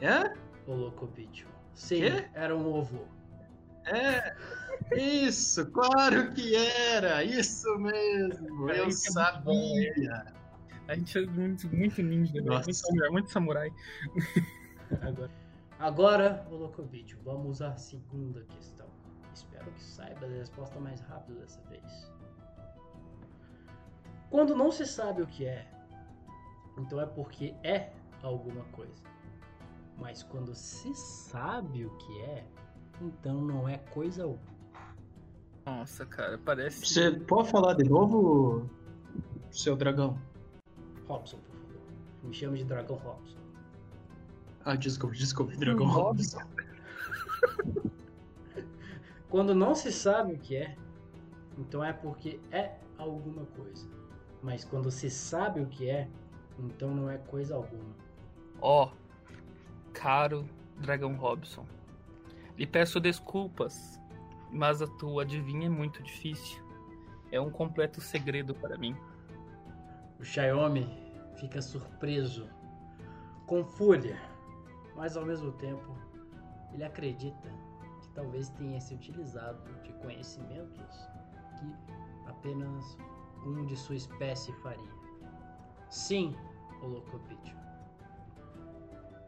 [0.00, 0.32] É?
[0.66, 1.46] Olocobitio.
[1.74, 2.28] Sim, Quê?
[2.34, 3.06] era um ovo.
[3.86, 4.34] É,
[4.96, 10.26] isso, claro que era, isso mesmo, eu é sabia.
[10.88, 12.46] A gente é muito, muito ninja, velho.
[12.46, 12.64] Nossa.
[12.64, 13.72] Muito samurai, muito samurai.
[15.02, 15.30] Agora,
[15.80, 18.86] agora Olocobitio, vamos à segunda questão.
[19.34, 22.12] Espero que saiba a resposta mais rápida dessa vez.
[24.28, 25.68] Quando não se sabe o que é,
[26.78, 29.02] então é porque é alguma coisa.
[29.98, 32.46] Mas quando se sabe o que é,
[33.00, 34.50] então não é coisa alguma.
[35.66, 36.86] Nossa, cara, parece.
[36.86, 38.68] Você pode falar de novo,
[39.50, 40.18] seu dragão?
[41.06, 41.80] Robson, por favor.
[42.22, 43.39] Me chame de Dragão Robson.
[44.64, 46.40] Ah, desculpa, desculpa, dragão Hum, Robson.
[49.28, 50.76] Quando não se sabe o que é,
[51.56, 53.88] então é porque é alguma coisa.
[54.42, 56.08] Mas quando se sabe o que é,
[56.58, 57.94] então não é coisa alguma.
[58.60, 58.90] Ó,
[59.92, 60.46] caro
[60.78, 61.66] Dragão Robson,
[62.56, 64.00] lhe peço desculpas,
[64.50, 66.62] mas a tua adivinha é muito difícil.
[67.30, 68.96] É um completo segredo para mim.
[70.18, 70.88] O Xiaomi
[71.38, 72.48] fica surpreso,
[73.46, 74.18] com fúria,
[74.94, 75.96] mas ao mesmo tempo
[76.72, 77.48] ele acredita
[78.02, 81.08] que talvez tenha se utilizado de conhecimentos
[81.58, 81.74] que
[82.28, 82.96] apenas
[83.44, 84.92] um de sua espécie faria.
[85.88, 86.36] Sim,
[86.82, 87.56] Holocopítio.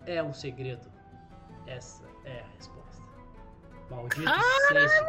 [0.07, 0.91] É um segredo.
[1.67, 3.03] Essa é a resposta.
[3.91, 4.31] Maldito
[4.69, 5.07] seja.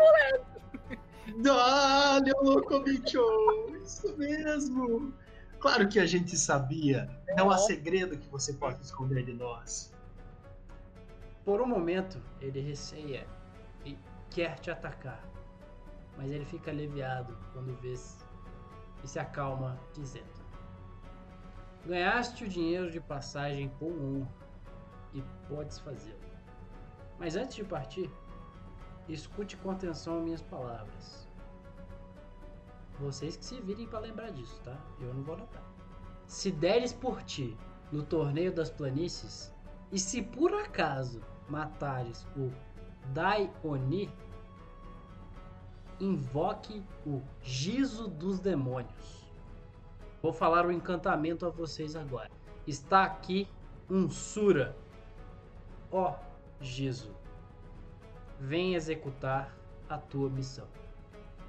[1.50, 3.22] Olha, bicho!
[3.84, 5.14] Isso mesmo!
[5.60, 7.10] Claro que a gente sabia.
[7.38, 9.93] Não há segredo que você pode esconder de nós.
[11.46, 13.28] Por um momento, ele receia
[13.86, 13.98] e
[14.30, 15.24] quer te atacar,
[16.18, 18.26] mas ele fica aliviado quando vês
[19.04, 20.44] e se acalma, dizendo:
[21.86, 24.32] Ganhaste o dinheiro de passagem com honra
[25.14, 26.24] e podes fazê-lo.
[27.20, 28.10] Mas antes de partir,
[29.10, 31.28] escute com atenção minhas palavras.
[33.00, 34.78] Vocês que se virem para lembrar disso, tá?
[35.02, 35.64] Eu não vou notar.
[36.26, 37.58] Se deres por ti
[37.92, 39.54] no torneio das planícies,
[39.92, 42.52] E se por acaso matares o
[43.14, 44.10] Dai-Oni,
[46.00, 49.32] invoque o Gizo dos Demônios.
[50.22, 52.30] Vou falar o encantamento a vocês agora.
[52.66, 53.48] Está aqui
[53.90, 54.76] um Sura.
[55.92, 56.16] Ó
[56.62, 57.14] Gizo,
[58.40, 59.54] vem executar
[59.90, 60.68] a tua missão.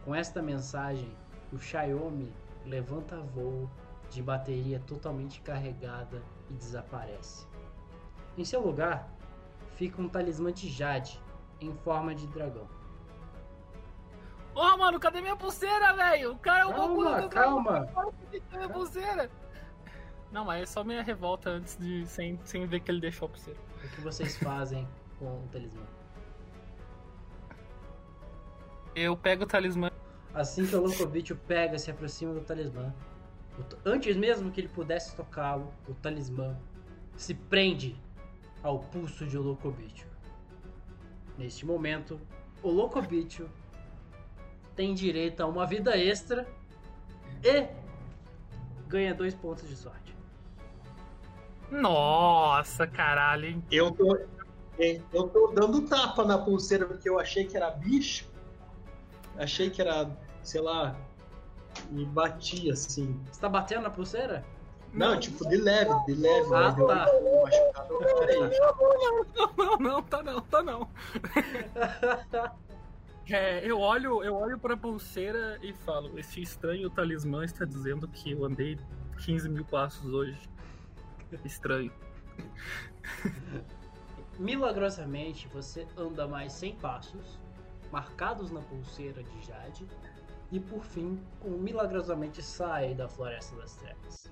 [0.04, 1.10] Com esta mensagem,
[1.52, 2.32] o Xiaomi
[2.66, 3.70] levanta voo
[4.10, 7.46] de bateria totalmente carregada e desaparece.
[8.36, 9.08] Em seu lugar,
[9.76, 11.20] fica um talismã de jade
[11.60, 12.68] em forma de dragão.
[14.54, 16.32] Ô, oh, mano, cadê minha pulseira, velho?
[16.32, 17.88] O cara é o Calma, do calma.
[18.52, 19.30] Minha pulseira?
[20.30, 22.06] Não, mas é só minha revolta antes de.
[22.06, 23.58] sem, sem ver que ele deixou a pulseira.
[23.84, 24.86] O que vocês fazem
[25.18, 25.82] com o talismã?
[28.94, 29.90] Eu pego o talismã.
[30.32, 32.94] Assim que o Lokovic pega, se aproxima do talismã.
[33.84, 36.56] Antes mesmo que ele pudesse tocá-lo, o talismã
[37.16, 38.00] se prende
[38.64, 40.08] ao pulso de Olocobicho.
[41.36, 42.18] Neste momento,
[42.62, 43.48] o Locobicho
[44.74, 46.48] tem direito a uma vida extra
[47.44, 47.68] e
[48.88, 50.16] ganha dois pontos de sorte.
[51.70, 53.64] Nossa, caralho, hein?
[53.70, 54.16] Eu tô,
[54.78, 58.26] é, eu tô dando tapa na pulseira porque eu achei que era bicho.
[59.36, 60.10] Achei que era,
[60.42, 60.96] sei lá,
[61.90, 63.20] me batia assim.
[63.30, 64.44] Você tá batendo na pulseira?
[64.94, 66.54] Não, tipo, de leve, de leve.
[66.54, 66.86] Ah, né?
[66.86, 67.08] tá.
[67.08, 67.98] Eu, machucado,
[69.36, 70.88] não, não, não, tá não, tá não.
[73.26, 78.32] É, eu olho, eu olho pra pulseira e falo, esse estranho talismã está dizendo que
[78.32, 78.78] eu andei
[79.24, 80.38] 15 mil passos hoje.
[81.42, 81.90] Estranho.
[84.38, 87.40] Milagrosamente, você anda mais 100 passos,
[87.90, 89.86] marcados na pulseira de Jade,
[90.54, 94.30] e por fim, milagrosamente sai da Floresta das Trevas.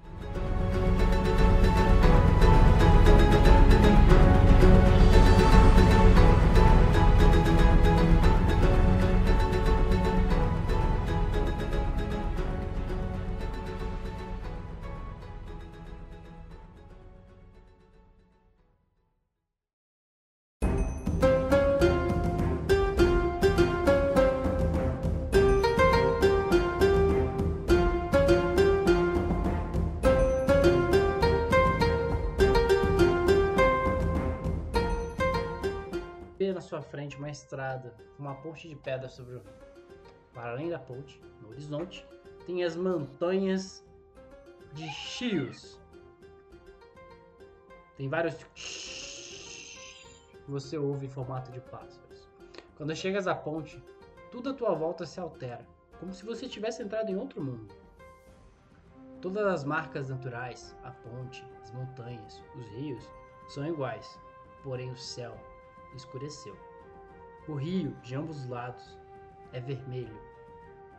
[37.22, 39.42] Uma estrada uma ponte de pedra sobre o...
[40.34, 42.04] Para além da ponte, no horizonte,
[42.46, 43.84] tem as montanhas
[44.72, 45.80] de Chios.
[47.96, 52.28] Tem vários que você ouve em formato de pássaros.
[52.76, 53.80] Quando chegas à ponte,
[54.32, 55.64] tudo à tua volta se altera,
[56.00, 57.72] como se você tivesse entrado em outro mundo.
[59.20, 63.08] Todas as marcas naturais, a ponte, as montanhas, os rios,
[63.46, 64.18] são iguais,
[64.64, 65.36] porém o céu
[65.94, 66.71] escureceu.
[67.48, 68.98] O rio, de ambos os lados,
[69.52, 70.32] é vermelho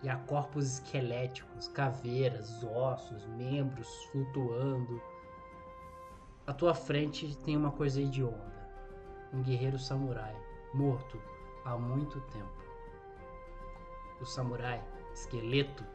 [0.04, 5.02] e há corpos esqueléticos, caveiras, ossos, membros flutuando.
[6.46, 8.70] À tua frente tem uma coisa hedionda:
[9.34, 10.36] um guerreiro samurai
[10.74, 11.20] morto
[11.64, 12.64] há muito tempo.
[14.20, 15.86] O samurai, esqueleto,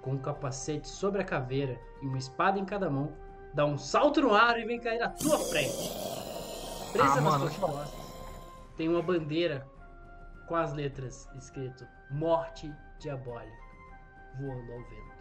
[0.00, 3.12] com um capacete sobre a caveira e uma espada em cada mão,
[3.52, 5.92] dá um salto no ar e vem cair à tua frente.
[6.92, 7.92] Presa ah, nas suas costas,
[8.76, 9.68] tem uma bandeira
[10.48, 13.68] com as letras escrito Morte Diabólica
[14.40, 15.18] voando ao vento.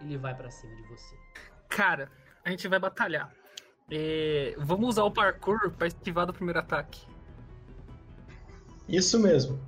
[0.00, 1.16] Ele vai para cima de você.
[1.68, 2.08] Cara,
[2.44, 3.30] a gente vai batalhar.
[3.90, 7.04] É, vamos usar o parkour para esquivar do primeiro ataque.
[8.88, 9.60] Isso mesmo.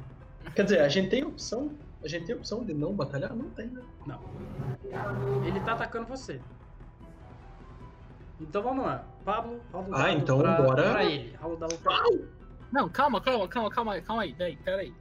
[0.54, 1.72] Quer dizer, a gente tem opção.
[2.02, 3.35] A gente tem opção de não batalhar?
[3.35, 3.82] Não tem, né?
[4.06, 4.20] Não.
[5.44, 6.40] Ele tá atacando você.
[8.40, 9.04] Então vamos lá.
[9.24, 10.90] Pablo, Pablo Ah, então pra, bora.
[10.90, 11.37] Pra ele.
[11.42, 12.04] O pra
[12.72, 14.94] não, calma, calma, calma, calma aí, calma aí, peraí, peraí.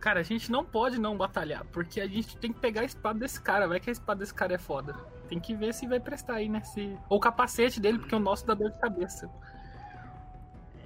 [0.00, 3.18] Cara, a gente não pode não batalhar, porque a gente tem que pegar a espada
[3.18, 4.94] desse cara, vai que a espada desse cara é foda.
[5.28, 6.60] Tem que ver se vai prestar aí, né?
[6.62, 6.98] Se...
[7.08, 9.30] Ou o capacete dele, porque o nosso dá dor de cabeça.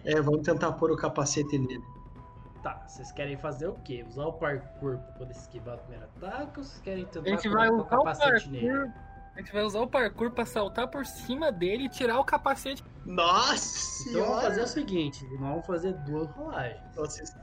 [0.04, 1.84] É, vamos tentar pôr o capacete nele.
[2.62, 4.04] Tá, vocês querem fazer o quê?
[4.06, 7.48] Usar o parkour pra poder esquivar o primeiro ataque ou vocês querem tentar a gente
[7.48, 8.92] vai usar o capacete o nele?
[9.34, 12.84] A gente vai usar o parkour pra saltar por cima dele e tirar o capacete.
[13.06, 14.08] Nossa!
[14.08, 16.80] Então vamos fazer o seguinte: nós vamos fazer duas rolagens.
[16.94, 17.34] Vocês...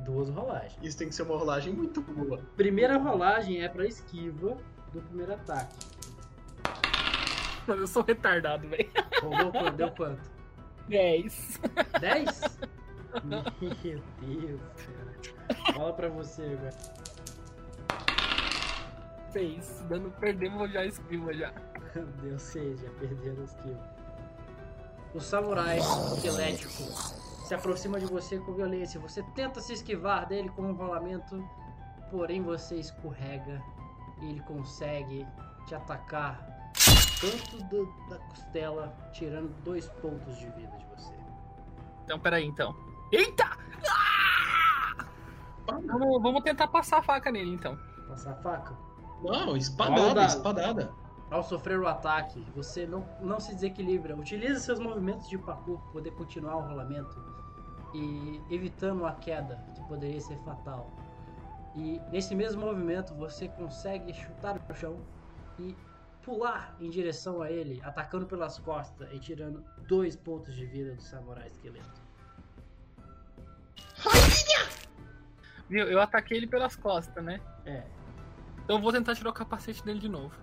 [0.00, 0.76] Duas rolagens.
[0.82, 2.38] Isso tem que ser uma rolagem muito boa.
[2.56, 4.56] Primeira rolagem é pra esquiva
[4.92, 5.74] do primeiro ataque.
[7.68, 8.90] Eu sou retardado, velho.
[9.22, 10.30] Rolou deu quanto?
[10.88, 11.60] 10.
[12.00, 12.58] 10?
[13.24, 13.42] Meu
[14.20, 15.72] Deus, cara.
[15.72, 17.01] Fala pra você agora
[19.32, 19.84] fez.
[19.88, 21.52] Dando, perdemos já a esquiva já.
[22.22, 23.92] Deus, sei, já perderam a esquiva.
[25.14, 26.72] o samurai esquelético
[27.46, 28.98] se aproxima de você com violência.
[29.00, 31.42] Você tenta se esquivar dele com um rolamento,
[32.10, 33.62] porém você escorrega
[34.22, 35.26] e ele consegue
[35.66, 36.48] te atacar
[37.20, 41.12] tanto do- da costela, tirando dois pontos de vida de você.
[42.04, 42.74] Então, peraí, então.
[43.12, 43.44] Eita!
[43.90, 45.04] Ah!
[45.66, 47.78] Vamos, vamos tentar passar a faca nele, então.
[48.08, 48.74] Passar a faca.
[49.22, 50.28] Não, espadada, dado.
[50.28, 50.92] espadada.
[51.30, 54.14] Ao sofrer o ataque, você não, não se desequilibra.
[54.16, 57.18] Utilize seus movimentos de parkour para poder continuar o rolamento
[57.94, 60.90] e evitando a queda, que poderia ser fatal.
[61.74, 64.96] E nesse mesmo movimento você consegue chutar o chão
[65.58, 65.74] e
[66.22, 71.02] pular em direção a ele, atacando pelas costas e tirando dois pontos de vida do
[71.02, 72.02] samurai esqueleto.
[75.68, 75.86] Viu?
[75.86, 77.40] Eu ataquei ele pelas costas, né?
[77.64, 77.82] É.
[78.64, 80.34] Então eu vou tentar tirar o capacete dele de novo.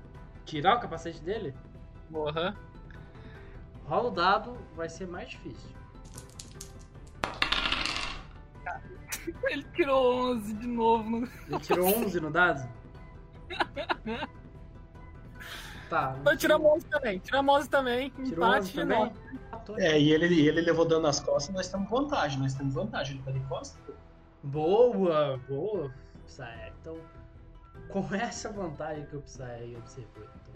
[0.45, 1.53] Tirar o capacete dele?
[2.11, 2.55] Porra.
[3.85, 5.69] Rola o dado, vai ser mais difícil.
[9.49, 11.09] Ele tirou 11 de novo.
[11.09, 11.27] No...
[11.47, 12.69] Ele tirou 11 no dado?
[15.89, 16.15] Tá.
[16.21, 17.17] Então tira 11 também.
[17.17, 18.09] Tira 11 também.
[18.11, 19.13] Tirou 11 Empate também?
[19.77, 23.15] É, e ele, e ele levou dano nas costas, nós temos vantagem, nós temos vantagem,
[23.15, 23.81] ele tá de costas.
[24.43, 25.91] Boa, boa,
[26.25, 26.71] Psy.
[27.89, 30.23] Então, com essa vantagem que o Psy observou.
[30.23, 30.53] Então.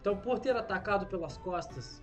[0.00, 2.02] então, por ter atacado pelas costas,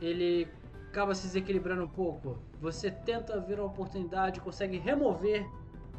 [0.00, 0.48] ele
[0.88, 2.38] acaba se desequilibrando um pouco.
[2.60, 5.46] Você tenta ver a oportunidade, consegue remover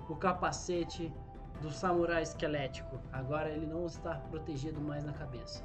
[0.09, 1.13] o capacete
[1.61, 2.99] do samurai esquelético.
[3.11, 5.63] Agora ele não está protegido mais na cabeça.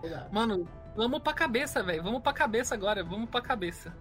[0.00, 0.32] Cuidado.
[0.32, 2.02] Mano, vamos pra cabeça, velho.
[2.02, 3.04] Vamos pra cabeça agora.
[3.04, 3.94] Vamos pra cabeça.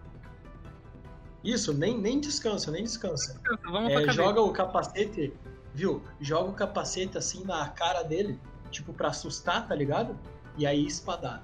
[1.43, 3.39] Isso, nem, nem descansa, nem descansa.
[3.63, 5.33] Vamos É, joga o capacete,
[5.73, 6.03] viu?
[6.19, 8.39] Joga o capacete assim na cara dele,
[8.71, 10.17] tipo pra assustar, tá ligado?
[10.57, 11.43] E aí espadada.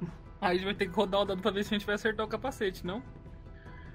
[0.40, 1.96] Aí a gente vai ter que rodar o dado pra ver se a gente vai
[1.96, 3.02] acertar o capacete, não?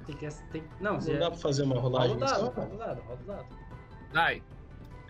[0.06, 0.28] Tem que.
[0.52, 0.64] Tem...
[0.80, 2.50] Não, Não dá pra fazer uma Rola rolagem o dado, só?
[2.50, 3.46] rola o dado, rola o dado.
[4.14, 4.44] Vai.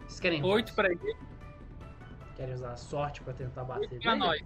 [0.07, 1.17] Vocês querem 8 pra ele,
[2.35, 4.41] Querem usar a sorte pra tentar bater 8 pra nós.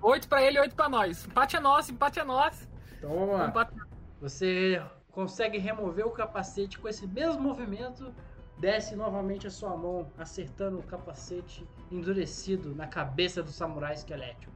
[0.00, 1.26] 8 pra ele, 8 pra nós.
[1.26, 2.68] Empate é nosso, empate é nosso.
[2.98, 3.48] Então vamos lá.
[3.48, 3.72] Empate...
[4.20, 8.14] Você consegue remover o capacete com esse mesmo movimento,
[8.58, 14.52] desce novamente a sua mão, acertando o capacete endurecido na cabeça do samurai esquelético,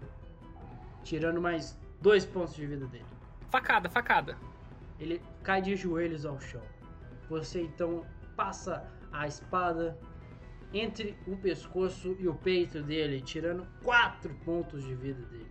[1.03, 3.05] tirando mais dois pontos de vida dele.
[3.51, 4.37] Facada, facada.
[4.99, 6.63] Ele cai de joelhos ao chão.
[7.29, 8.05] Você então
[8.37, 9.99] passa a espada
[10.73, 15.51] entre o pescoço e o peito dele, tirando quatro pontos de vida dele.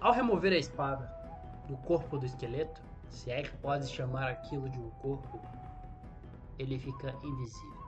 [0.00, 1.10] Ao remover a espada
[1.68, 2.80] do corpo do esqueleto,
[3.10, 5.40] se é que pode chamar aquilo de um corpo,
[6.62, 7.82] ele fica invisível.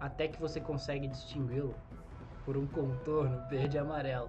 [0.00, 1.74] Até que você consegue distingui-lo
[2.44, 4.28] por um contorno verde e amarelo.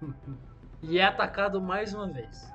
[0.82, 2.52] e é atacado mais uma vez.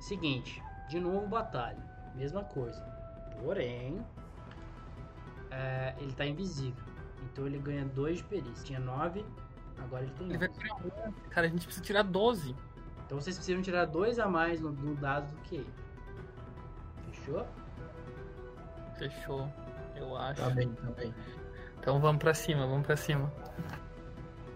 [0.00, 1.82] Seguinte, de novo batalha,
[2.14, 2.82] mesma coisa.
[3.42, 4.04] Porém,
[5.50, 6.84] é, ele tá invisível.
[7.24, 8.64] Então ele ganha 2 de perícia.
[8.64, 9.24] Tinha 9,
[9.78, 10.58] agora ele tem Ele vai 11.
[10.58, 11.12] tirar 11.
[11.30, 12.54] Cara, a gente precisa tirar 12.
[13.08, 15.74] Então vocês precisam tirar 2 a mais no, no dado do que ele.
[17.06, 17.46] Fechou?
[18.98, 19.48] Fechou,
[19.96, 20.42] eu acho.
[20.42, 21.14] Tá bem, tá bem.
[21.80, 23.32] Então vamos pra cima, vamos pra cima.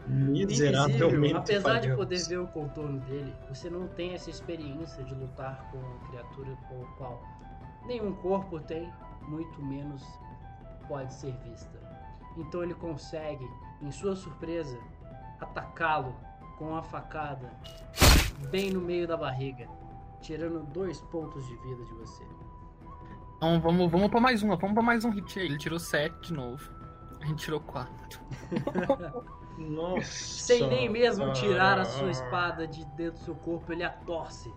[0.07, 1.97] Miseravelmente Invisível, apesar de falhamos.
[1.97, 6.55] poder ver o contorno dele, você não tem essa experiência de lutar com uma criatura
[6.69, 7.23] com o qual
[7.87, 10.03] nenhum corpo tem, muito menos
[10.89, 11.81] pode ser vista.
[12.37, 13.49] Então ele consegue,
[13.81, 14.79] em sua surpresa,
[15.41, 16.15] atacá-lo
[16.59, 17.51] com uma facada
[18.51, 19.69] bem no meio da barriga,
[20.21, 22.25] tirando dois pontos de vida de você.
[23.37, 25.47] Então vamos, vamos pra mais uma, vamos pra mais um hit aí.
[25.47, 26.71] Ele tirou 7 de novo.
[27.21, 28.21] A gente tirou 4.
[29.59, 30.03] Nossa.
[30.13, 32.11] Sem nem mesmo tirar a sua Ah.
[32.11, 34.53] espada de dentro do seu corpo, ele a torce.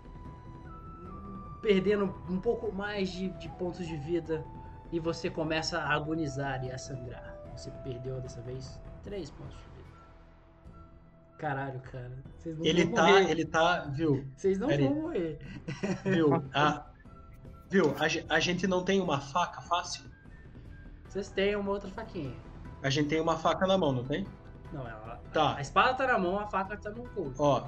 [1.62, 4.44] Perdendo um pouco mais de, de pontos de vida.
[4.92, 7.34] E você começa a agonizar e a sangrar.
[7.56, 9.75] Você perdeu dessa vez 3 pontos de vida.
[11.38, 12.12] Caralho, cara.
[12.38, 13.30] Vocês não Ele vão tá, morrer.
[13.30, 14.26] ele tá, viu?
[14.36, 14.88] Vocês não Pera aí.
[14.88, 15.38] vão morrer.
[16.04, 16.44] Viu?
[16.54, 16.86] A,
[17.70, 17.94] viu?
[17.98, 20.04] A, a gente não tem uma faca fácil?
[21.08, 22.34] Vocês têm uma outra faquinha.
[22.82, 24.26] A gente tem uma faca na mão, não tem?
[24.72, 25.20] Não, ela.
[25.32, 25.56] Tá.
[25.56, 27.34] A espada tá na mão, a faca tá no couro.
[27.38, 27.66] Ó.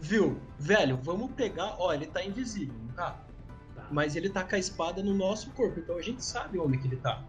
[0.00, 0.40] Viu?
[0.58, 1.76] Velho, vamos pegar.
[1.78, 3.16] Ó, ele tá invisível, não tá?
[3.74, 3.86] Tá.
[3.90, 6.86] Mas ele tá com a espada no nosso corpo, então a gente sabe onde que
[6.86, 7.22] ele tá.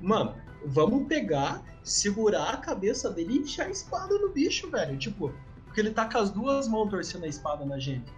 [0.00, 0.34] Mano,
[0.64, 4.96] vamos pegar, segurar a cabeça dele e enfiar a espada no bicho, velho.
[4.96, 5.32] Tipo,
[5.64, 8.12] porque ele tá com as duas mãos torcendo a espada na gente.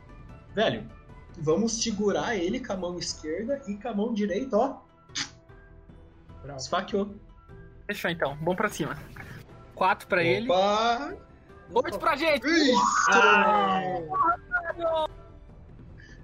[0.54, 0.88] Velho,
[1.38, 4.78] vamos segurar ele com a mão esquerda e com a mão direita, ó.
[6.42, 6.58] Bravo.
[6.58, 7.14] Esfaqueou.
[7.86, 8.96] Fechou então, vamos pra cima.
[9.74, 10.50] 4 pra ele.
[10.50, 11.16] Opa!
[11.72, 12.44] Oito pra gente!
[12.46, 13.10] Isso!
[13.12, 15.06] Ah!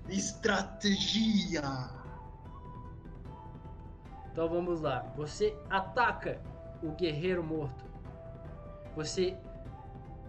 [0.09, 1.63] Estratégia!
[4.37, 5.01] Então vamos lá.
[5.17, 6.39] Você ataca
[6.83, 7.87] o guerreiro morto.
[8.95, 9.35] Você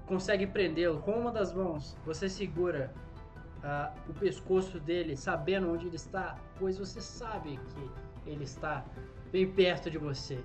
[0.05, 1.97] consegue prendê-lo com uma das mãos.
[2.05, 2.93] Você segura
[3.61, 8.85] ah, o pescoço dele, sabendo onde ele está, pois você sabe que ele está
[9.29, 10.41] bem perto de você.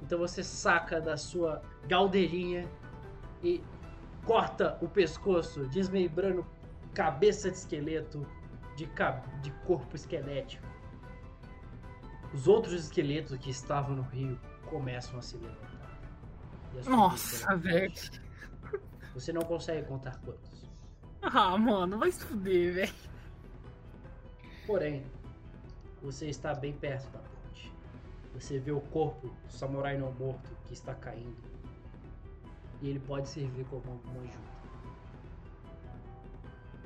[0.00, 2.64] Então você saca da sua galdeirinha
[3.42, 3.60] e
[4.24, 6.46] corta o pescoço, desmembrando
[6.94, 8.24] cabeça de esqueleto
[8.76, 8.88] de,
[9.42, 10.73] de corpo esquelético.
[12.34, 16.00] Os outros esqueletos que estavam no rio começam a se levantar.
[16.84, 17.94] Nossa, velho.
[19.14, 20.68] Você não consegue contar quantos.
[21.22, 22.94] Ah, mano, vai se fuder, velho.
[24.66, 25.06] Porém,
[26.02, 27.72] você está bem perto da ponte.
[28.34, 31.36] Você vê o corpo do samurai não morto que está caindo.
[32.82, 34.54] E ele pode servir como uma ajuda.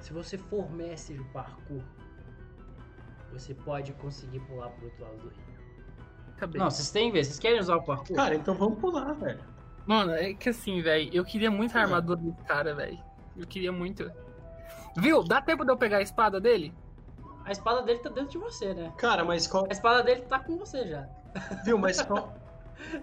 [0.01, 1.83] Se você for mestre do parkour,
[3.33, 5.59] você pode conseguir pular pro outro lado do rio.
[6.37, 6.61] Acabei.
[6.61, 8.15] Não, vocês têm ver, vocês querem usar o parkour?
[8.17, 9.41] Cara, então vamos pular, velho.
[9.87, 12.99] Mano, é que assim, velho, eu queria muito a armadura desse cara, velho.
[13.37, 14.11] Eu queria muito.
[14.97, 15.23] Viu?
[15.25, 16.75] Dá tempo de eu pegar a espada dele?
[17.45, 18.93] A espada dele tá dentro de você, né?
[18.99, 19.65] Cara, mas qual.
[19.65, 21.09] A espada dele tá com você já.
[21.65, 22.35] Viu, mas qual.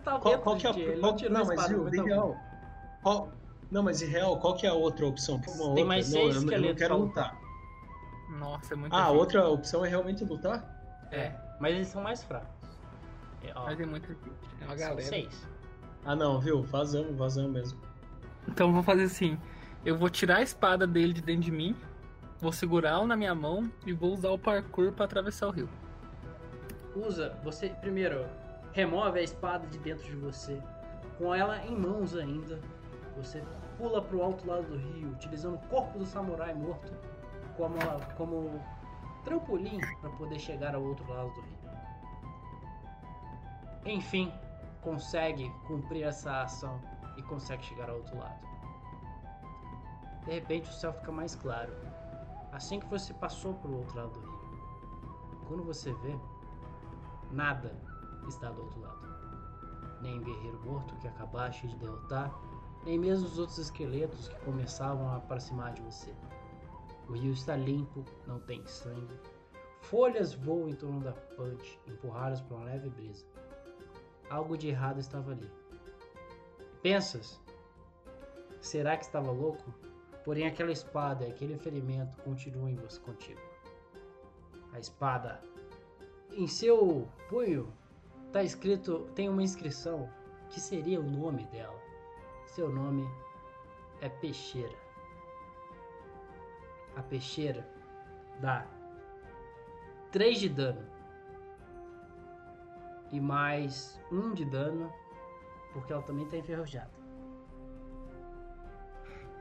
[0.06, 0.74] Tá qual, qual que é a.
[0.74, 2.40] Ele Qual, não não, mas espada, viu, de tá.
[3.04, 3.30] Qual.
[3.70, 5.36] Não, mas de real, qual que é a outra opção?
[5.36, 5.86] Uma Tem outra.
[5.86, 7.38] mais Não, seis eu, não- eu não esqueletos quero lutar.
[8.30, 9.20] Nossa, é muito Ah, a difícil.
[9.20, 10.64] outra opção é realmente lutar?
[11.12, 12.50] É, mas eles são mais fracos.
[13.44, 14.34] É, ó, Mas é muito difícil.
[14.62, 15.02] É uma são galera.
[15.08, 15.48] seis.
[16.04, 16.64] Ah, não, viu?
[16.64, 17.80] Vazamos, vazamos mesmo.
[18.48, 19.38] Então vamos fazer assim.
[19.84, 21.76] Eu vou tirar a espada dele de dentro de mim,
[22.40, 25.70] vou segurá-lo na minha mão e vou usar o parkour pra atravessar o rio.
[26.96, 28.26] Usa, você primeiro
[28.74, 30.60] remove a espada de dentro de você.
[31.18, 32.60] Com ela em mãos ainda,
[33.16, 33.44] você
[33.78, 36.92] pula pro alto lado do rio, utilizando o corpo do samurai morto
[37.58, 37.78] como,
[38.18, 38.62] como
[39.24, 41.56] trampolim para poder chegar ao outro lado do rio.
[43.86, 44.32] Enfim,
[44.82, 46.80] consegue cumprir essa ação
[47.18, 48.39] e consegue chegar ao outro lado.
[50.26, 51.74] De repente o céu fica mais claro.
[52.51, 54.36] Assim que você passou pro outro lado do rio.
[55.47, 56.18] Quando você vê,
[57.32, 57.72] nada
[58.28, 59.06] está do outro lado.
[60.01, 62.32] Nem o guerreiro morto que acabaste de derrotar,
[62.84, 66.14] nem mesmo os outros esqueletos que começavam a aproximar de você.
[67.08, 69.20] O rio está limpo, não tem sangue.
[69.82, 73.26] Folhas voam em torno da ponte, empurradas por uma leve brisa.
[74.30, 75.51] Algo de errado estava ali.
[76.82, 77.39] Pensas?
[78.60, 79.74] Será que estava louco?
[80.24, 83.41] Porém, aquela espada e aquele ferimento continuam em você contigo.
[84.74, 85.39] A espada
[86.32, 87.72] em seu punho
[88.28, 90.10] está escrito, tem uma inscrição
[90.49, 91.80] que seria o nome dela.
[92.47, 93.08] Seu nome
[94.01, 94.85] é Peixeira.
[96.96, 97.68] A Peixeira
[98.39, 98.66] dá
[100.12, 100.86] 3 de dano
[103.12, 104.91] e mais 1 de dano
[105.74, 106.91] porque ela também está enferrujada.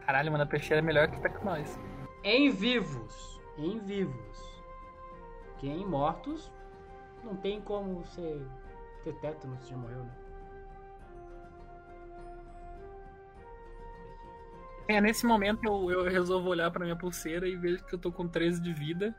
[0.05, 1.79] Caralho, mano, a peixeira é melhor que tá com nós.
[2.23, 4.65] Em vivos, em vivos.
[5.59, 6.53] Que em mortos
[7.23, 8.45] não tem como você
[9.03, 10.24] ter tétano se já morreu, né?
[14.89, 18.13] É, nesse momento eu, eu resolvo olhar pra minha pulseira e vejo que eu tô
[18.13, 19.15] com 13 de vida.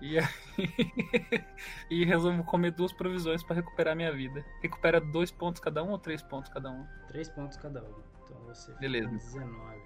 [0.00, 0.26] E, aí-
[1.88, 4.44] e resolvo comer duas provisões pra recuperar minha vida.
[4.60, 6.86] Recupera dois pontos cada um ou três pontos cada um?
[7.08, 8.02] Três pontos cada um.
[8.24, 9.08] Então você fica Beleza.
[9.08, 9.82] com 19.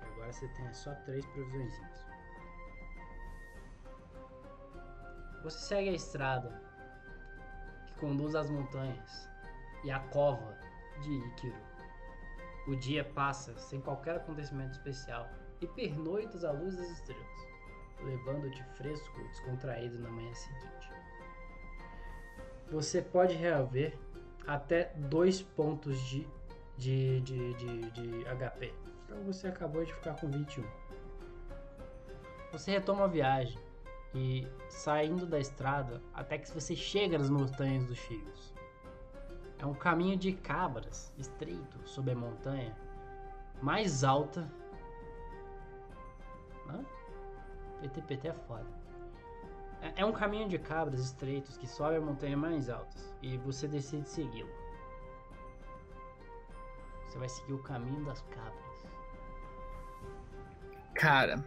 [0.00, 2.06] Agora você tem só três provisões.
[5.44, 6.60] Você segue a estrada
[7.86, 9.28] que conduz às montanhas
[9.84, 10.56] e à cova
[11.02, 11.66] de Ikiro.
[12.66, 15.28] O dia passa sem qualquer acontecimento especial
[15.60, 17.46] e pernoitas à luz das estrelas,
[18.02, 20.90] levando-te fresco e descontraído na manhã seguinte.
[22.70, 23.96] Você pode reaver
[24.46, 26.26] até dois pontos de,
[26.76, 28.74] de, de, de, de HP.
[29.04, 30.64] Então você acabou de ficar com 21.
[32.50, 33.58] Você retoma a viagem
[34.14, 38.55] e saindo da estrada até que você chega nas montanhas dos Fios.
[39.58, 42.76] É um caminho de cabras, estreito, sob a montanha
[43.62, 44.50] mais alta.
[46.68, 46.84] Hã?
[47.80, 48.66] PTPT é foda.
[49.80, 53.66] É- É um caminho de cabras estreitos que sobe a montanha mais altas e você
[53.66, 54.50] decide segui-lo.
[57.06, 58.86] Você vai seguir o caminho das cabras.
[60.94, 61.42] Cara.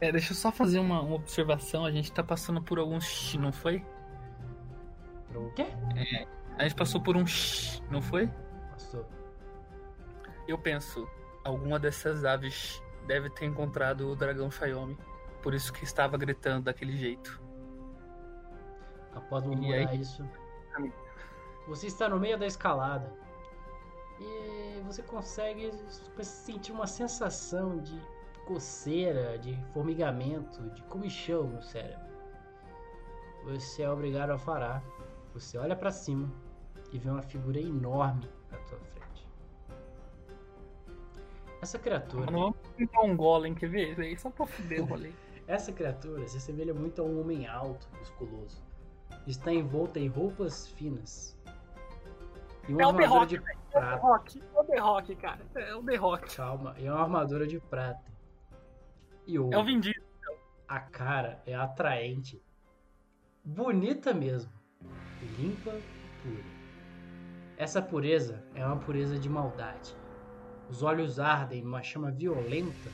[0.00, 1.84] É, deixa eu só fazer uma, uma observação.
[1.84, 3.84] A gente tá passando por alguns não foi?
[5.28, 5.66] Pro quê?
[6.58, 8.28] A gente passou por um sh, não foi?
[8.72, 9.06] Passou.
[10.48, 11.08] eu penso,
[11.44, 14.98] alguma dessas aves deve ter encontrado o dragão Xiaomi.
[15.40, 17.40] Por isso que estava gritando daquele jeito.
[19.14, 20.28] Após murmurar isso,
[21.68, 23.12] você está no meio da escalada
[24.18, 25.70] e você consegue
[26.22, 28.00] sentir uma sensação de
[28.46, 32.08] coceira, de formigamento, de comichão no cérebro.
[33.44, 34.82] Você é obrigado a parar.
[35.34, 36.28] Você olha para cima
[36.92, 39.26] e vê uma figura enorme à tua frente.
[41.60, 43.90] Essa criatura, Não pintar um golem, quer ver?
[43.92, 45.12] Isso aí Só pra fuder o rolê.
[45.46, 48.62] essa criatura se assemelha muito a um homem alto, musculoso.
[49.26, 51.36] Está envolta em roupas finas.
[52.68, 53.96] E uma É o The armadura Rock, de É o prata.
[54.06, 55.46] Rock, é o The Rock, cara.
[55.54, 56.36] É o The Rock.
[56.36, 58.04] Calma, e uma armadura de prata.
[59.26, 59.54] E ouro.
[59.54, 60.02] É o Vin Diesel.
[60.66, 62.40] A cara é atraente.
[63.44, 64.52] Bonita mesmo.
[65.38, 65.72] Limpa,
[66.22, 66.57] pura.
[67.58, 69.92] Essa pureza é uma pureza de maldade.
[70.70, 72.88] Os olhos ardem numa chama violenta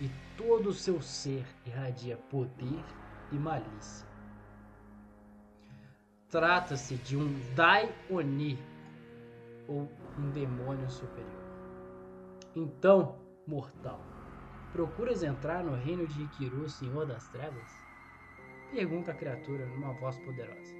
[0.00, 2.84] e todo o seu ser irradia poder
[3.30, 4.08] e malícia.
[6.28, 8.58] Trata-se de um Dai Oni,
[9.68, 9.88] ou
[10.18, 11.44] um demônio superior.
[12.56, 14.00] Então, mortal,
[14.72, 17.70] procuras entrar no reino de Ikiru, Senhor das Trevas?
[18.72, 20.77] Pergunta a criatura numa voz poderosa.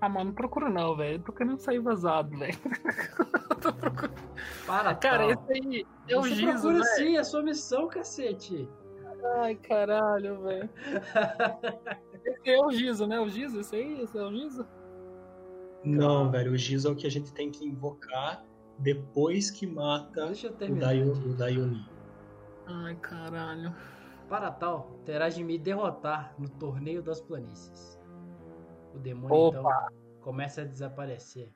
[0.00, 1.22] Ah, mano, não procura não, velho.
[1.22, 2.56] Tô querendo sair vazado, velho.
[3.60, 4.14] Tô procurando.
[4.66, 5.30] Para, Cara, tal.
[5.30, 6.84] esse aí é o Você Gizo, procura né?
[6.96, 8.68] sim, é sua missão, cacete.
[9.38, 10.70] Ai, caralho, velho.
[12.24, 13.20] Esse é o Gizo, né?
[13.20, 14.00] O Gizo, esse aí?
[14.02, 14.66] Esse é o Gizo?
[15.84, 18.44] Não, velho, o Giz é o que a gente tem que invocar
[18.78, 20.94] depois que mata Deixa eu o, terminar.
[20.94, 21.86] O Daioni.
[22.66, 23.74] Ai, caralho.
[24.28, 27.99] Para tal, terás de me derrotar no torneio das planícies.
[28.94, 29.58] O demônio Opa.
[29.88, 31.48] então começa a desaparecer,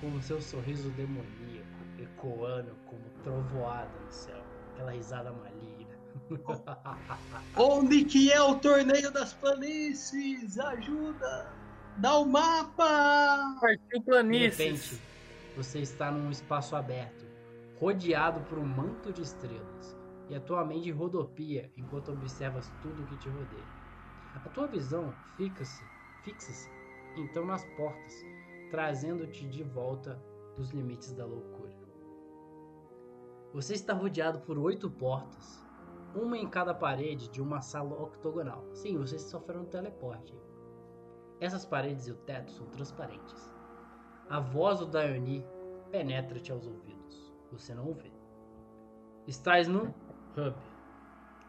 [0.00, 4.42] com o seu sorriso demoníaco ecoando como trovoada no céu.
[4.72, 5.92] Aquela risada maligna.
[7.56, 10.58] Onde que é o torneio das planícies?
[10.58, 11.50] Ajuda!
[11.98, 13.56] Dá o mapa!
[13.60, 14.58] Partiu De planícies.
[14.58, 15.02] repente,
[15.56, 17.26] você está num espaço aberto,
[17.78, 19.96] rodeado por um manto de estrelas,
[20.28, 23.82] e a tua mente rodopia enquanto observas tudo que te rodeia.
[24.34, 25.84] A tua visão fixa-se,
[26.22, 26.70] fixa-se
[27.16, 28.24] então nas portas,
[28.70, 30.20] trazendo-te de volta
[30.56, 31.72] dos limites da loucura.
[33.52, 35.62] Você está rodeado por oito portas,
[36.14, 38.64] uma em cada parede de uma sala octogonal.
[38.72, 40.34] Sim, você sofreu um teleporte.
[41.38, 43.52] Essas paredes e o teto são transparentes.
[44.28, 45.44] A voz do Diony
[45.90, 47.34] penetra-te aos ouvidos.
[47.50, 48.10] Você não o vê.
[49.26, 49.94] Estás no
[50.36, 50.56] hub.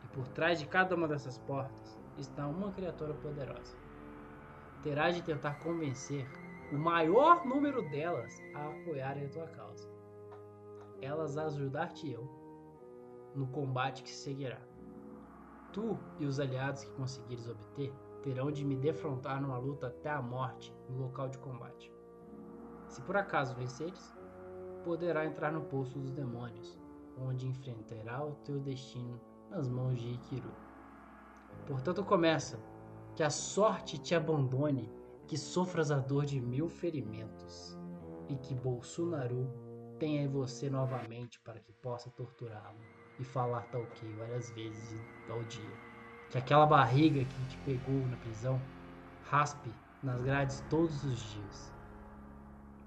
[0.04, 3.83] E por trás de cada uma dessas portas está uma criatura poderosa.
[4.84, 6.28] Terás de tentar convencer
[6.72, 9.90] o maior número delas a apoiarem a tua causa.
[11.02, 12.30] Elas ajudar-te-ão
[13.34, 14.60] no combate que seguirá.
[15.72, 20.22] Tu e os aliados que conseguires obter terão de me defrontar numa luta até a
[20.22, 21.92] morte no local de combate.
[22.88, 24.14] Se por acaso venceres,
[24.84, 26.78] poderá entrar no poço dos demônios,
[27.18, 29.20] onde enfrentará o teu destino
[29.50, 30.52] nas mãos de Ikiru.
[31.66, 32.60] Portanto, começa
[33.16, 34.92] que a sorte te abandone,
[35.28, 37.78] que sofras a dor de mil ferimentos,
[38.30, 39.50] e que Bolsonaru
[40.00, 42.80] tenha em você novamente para que possa torturá-lo
[43.20, 45.00] e falar tal que várias vezes
[45.30, 45.94] ao dia
[46.34, 48.60] que aquela barriga que te pegou na prisão
[49.30, 51.72] raspe nas grades todos os dias.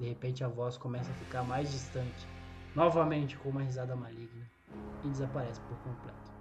[0.01, 2.27] De repente a voz começa a ficar mais distante,
[2.75, 4.51] novamente com uma risada maligna,
[5.05, 6.33] e desaparece por completo.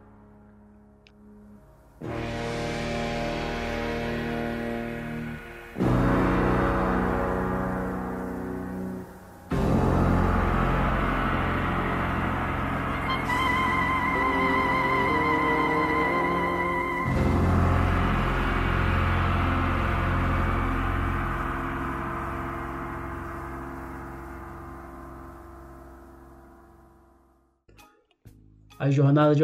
[28.85, 29.43] A jornada de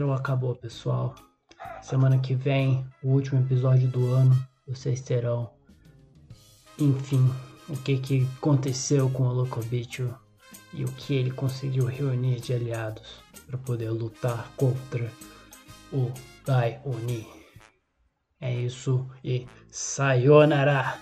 [0.00, 1.14] não acabou, pessoal.
[1.80, 4.36] Semana que vem, o último episódio do ano,
[4.66, 5.52] vocês terão,
[6.76, 7.30] enfim,
[7.68, 10.04] o que, que aconteceu com o Holocobit
[10.74, 15.08] e o que ele conseguiu reunir de aliados para poder lutar contra
[15.92, 16.10] o
[16.44, 17.28] Dai Oni.
[18.40, 20.98] É isso e sayonara!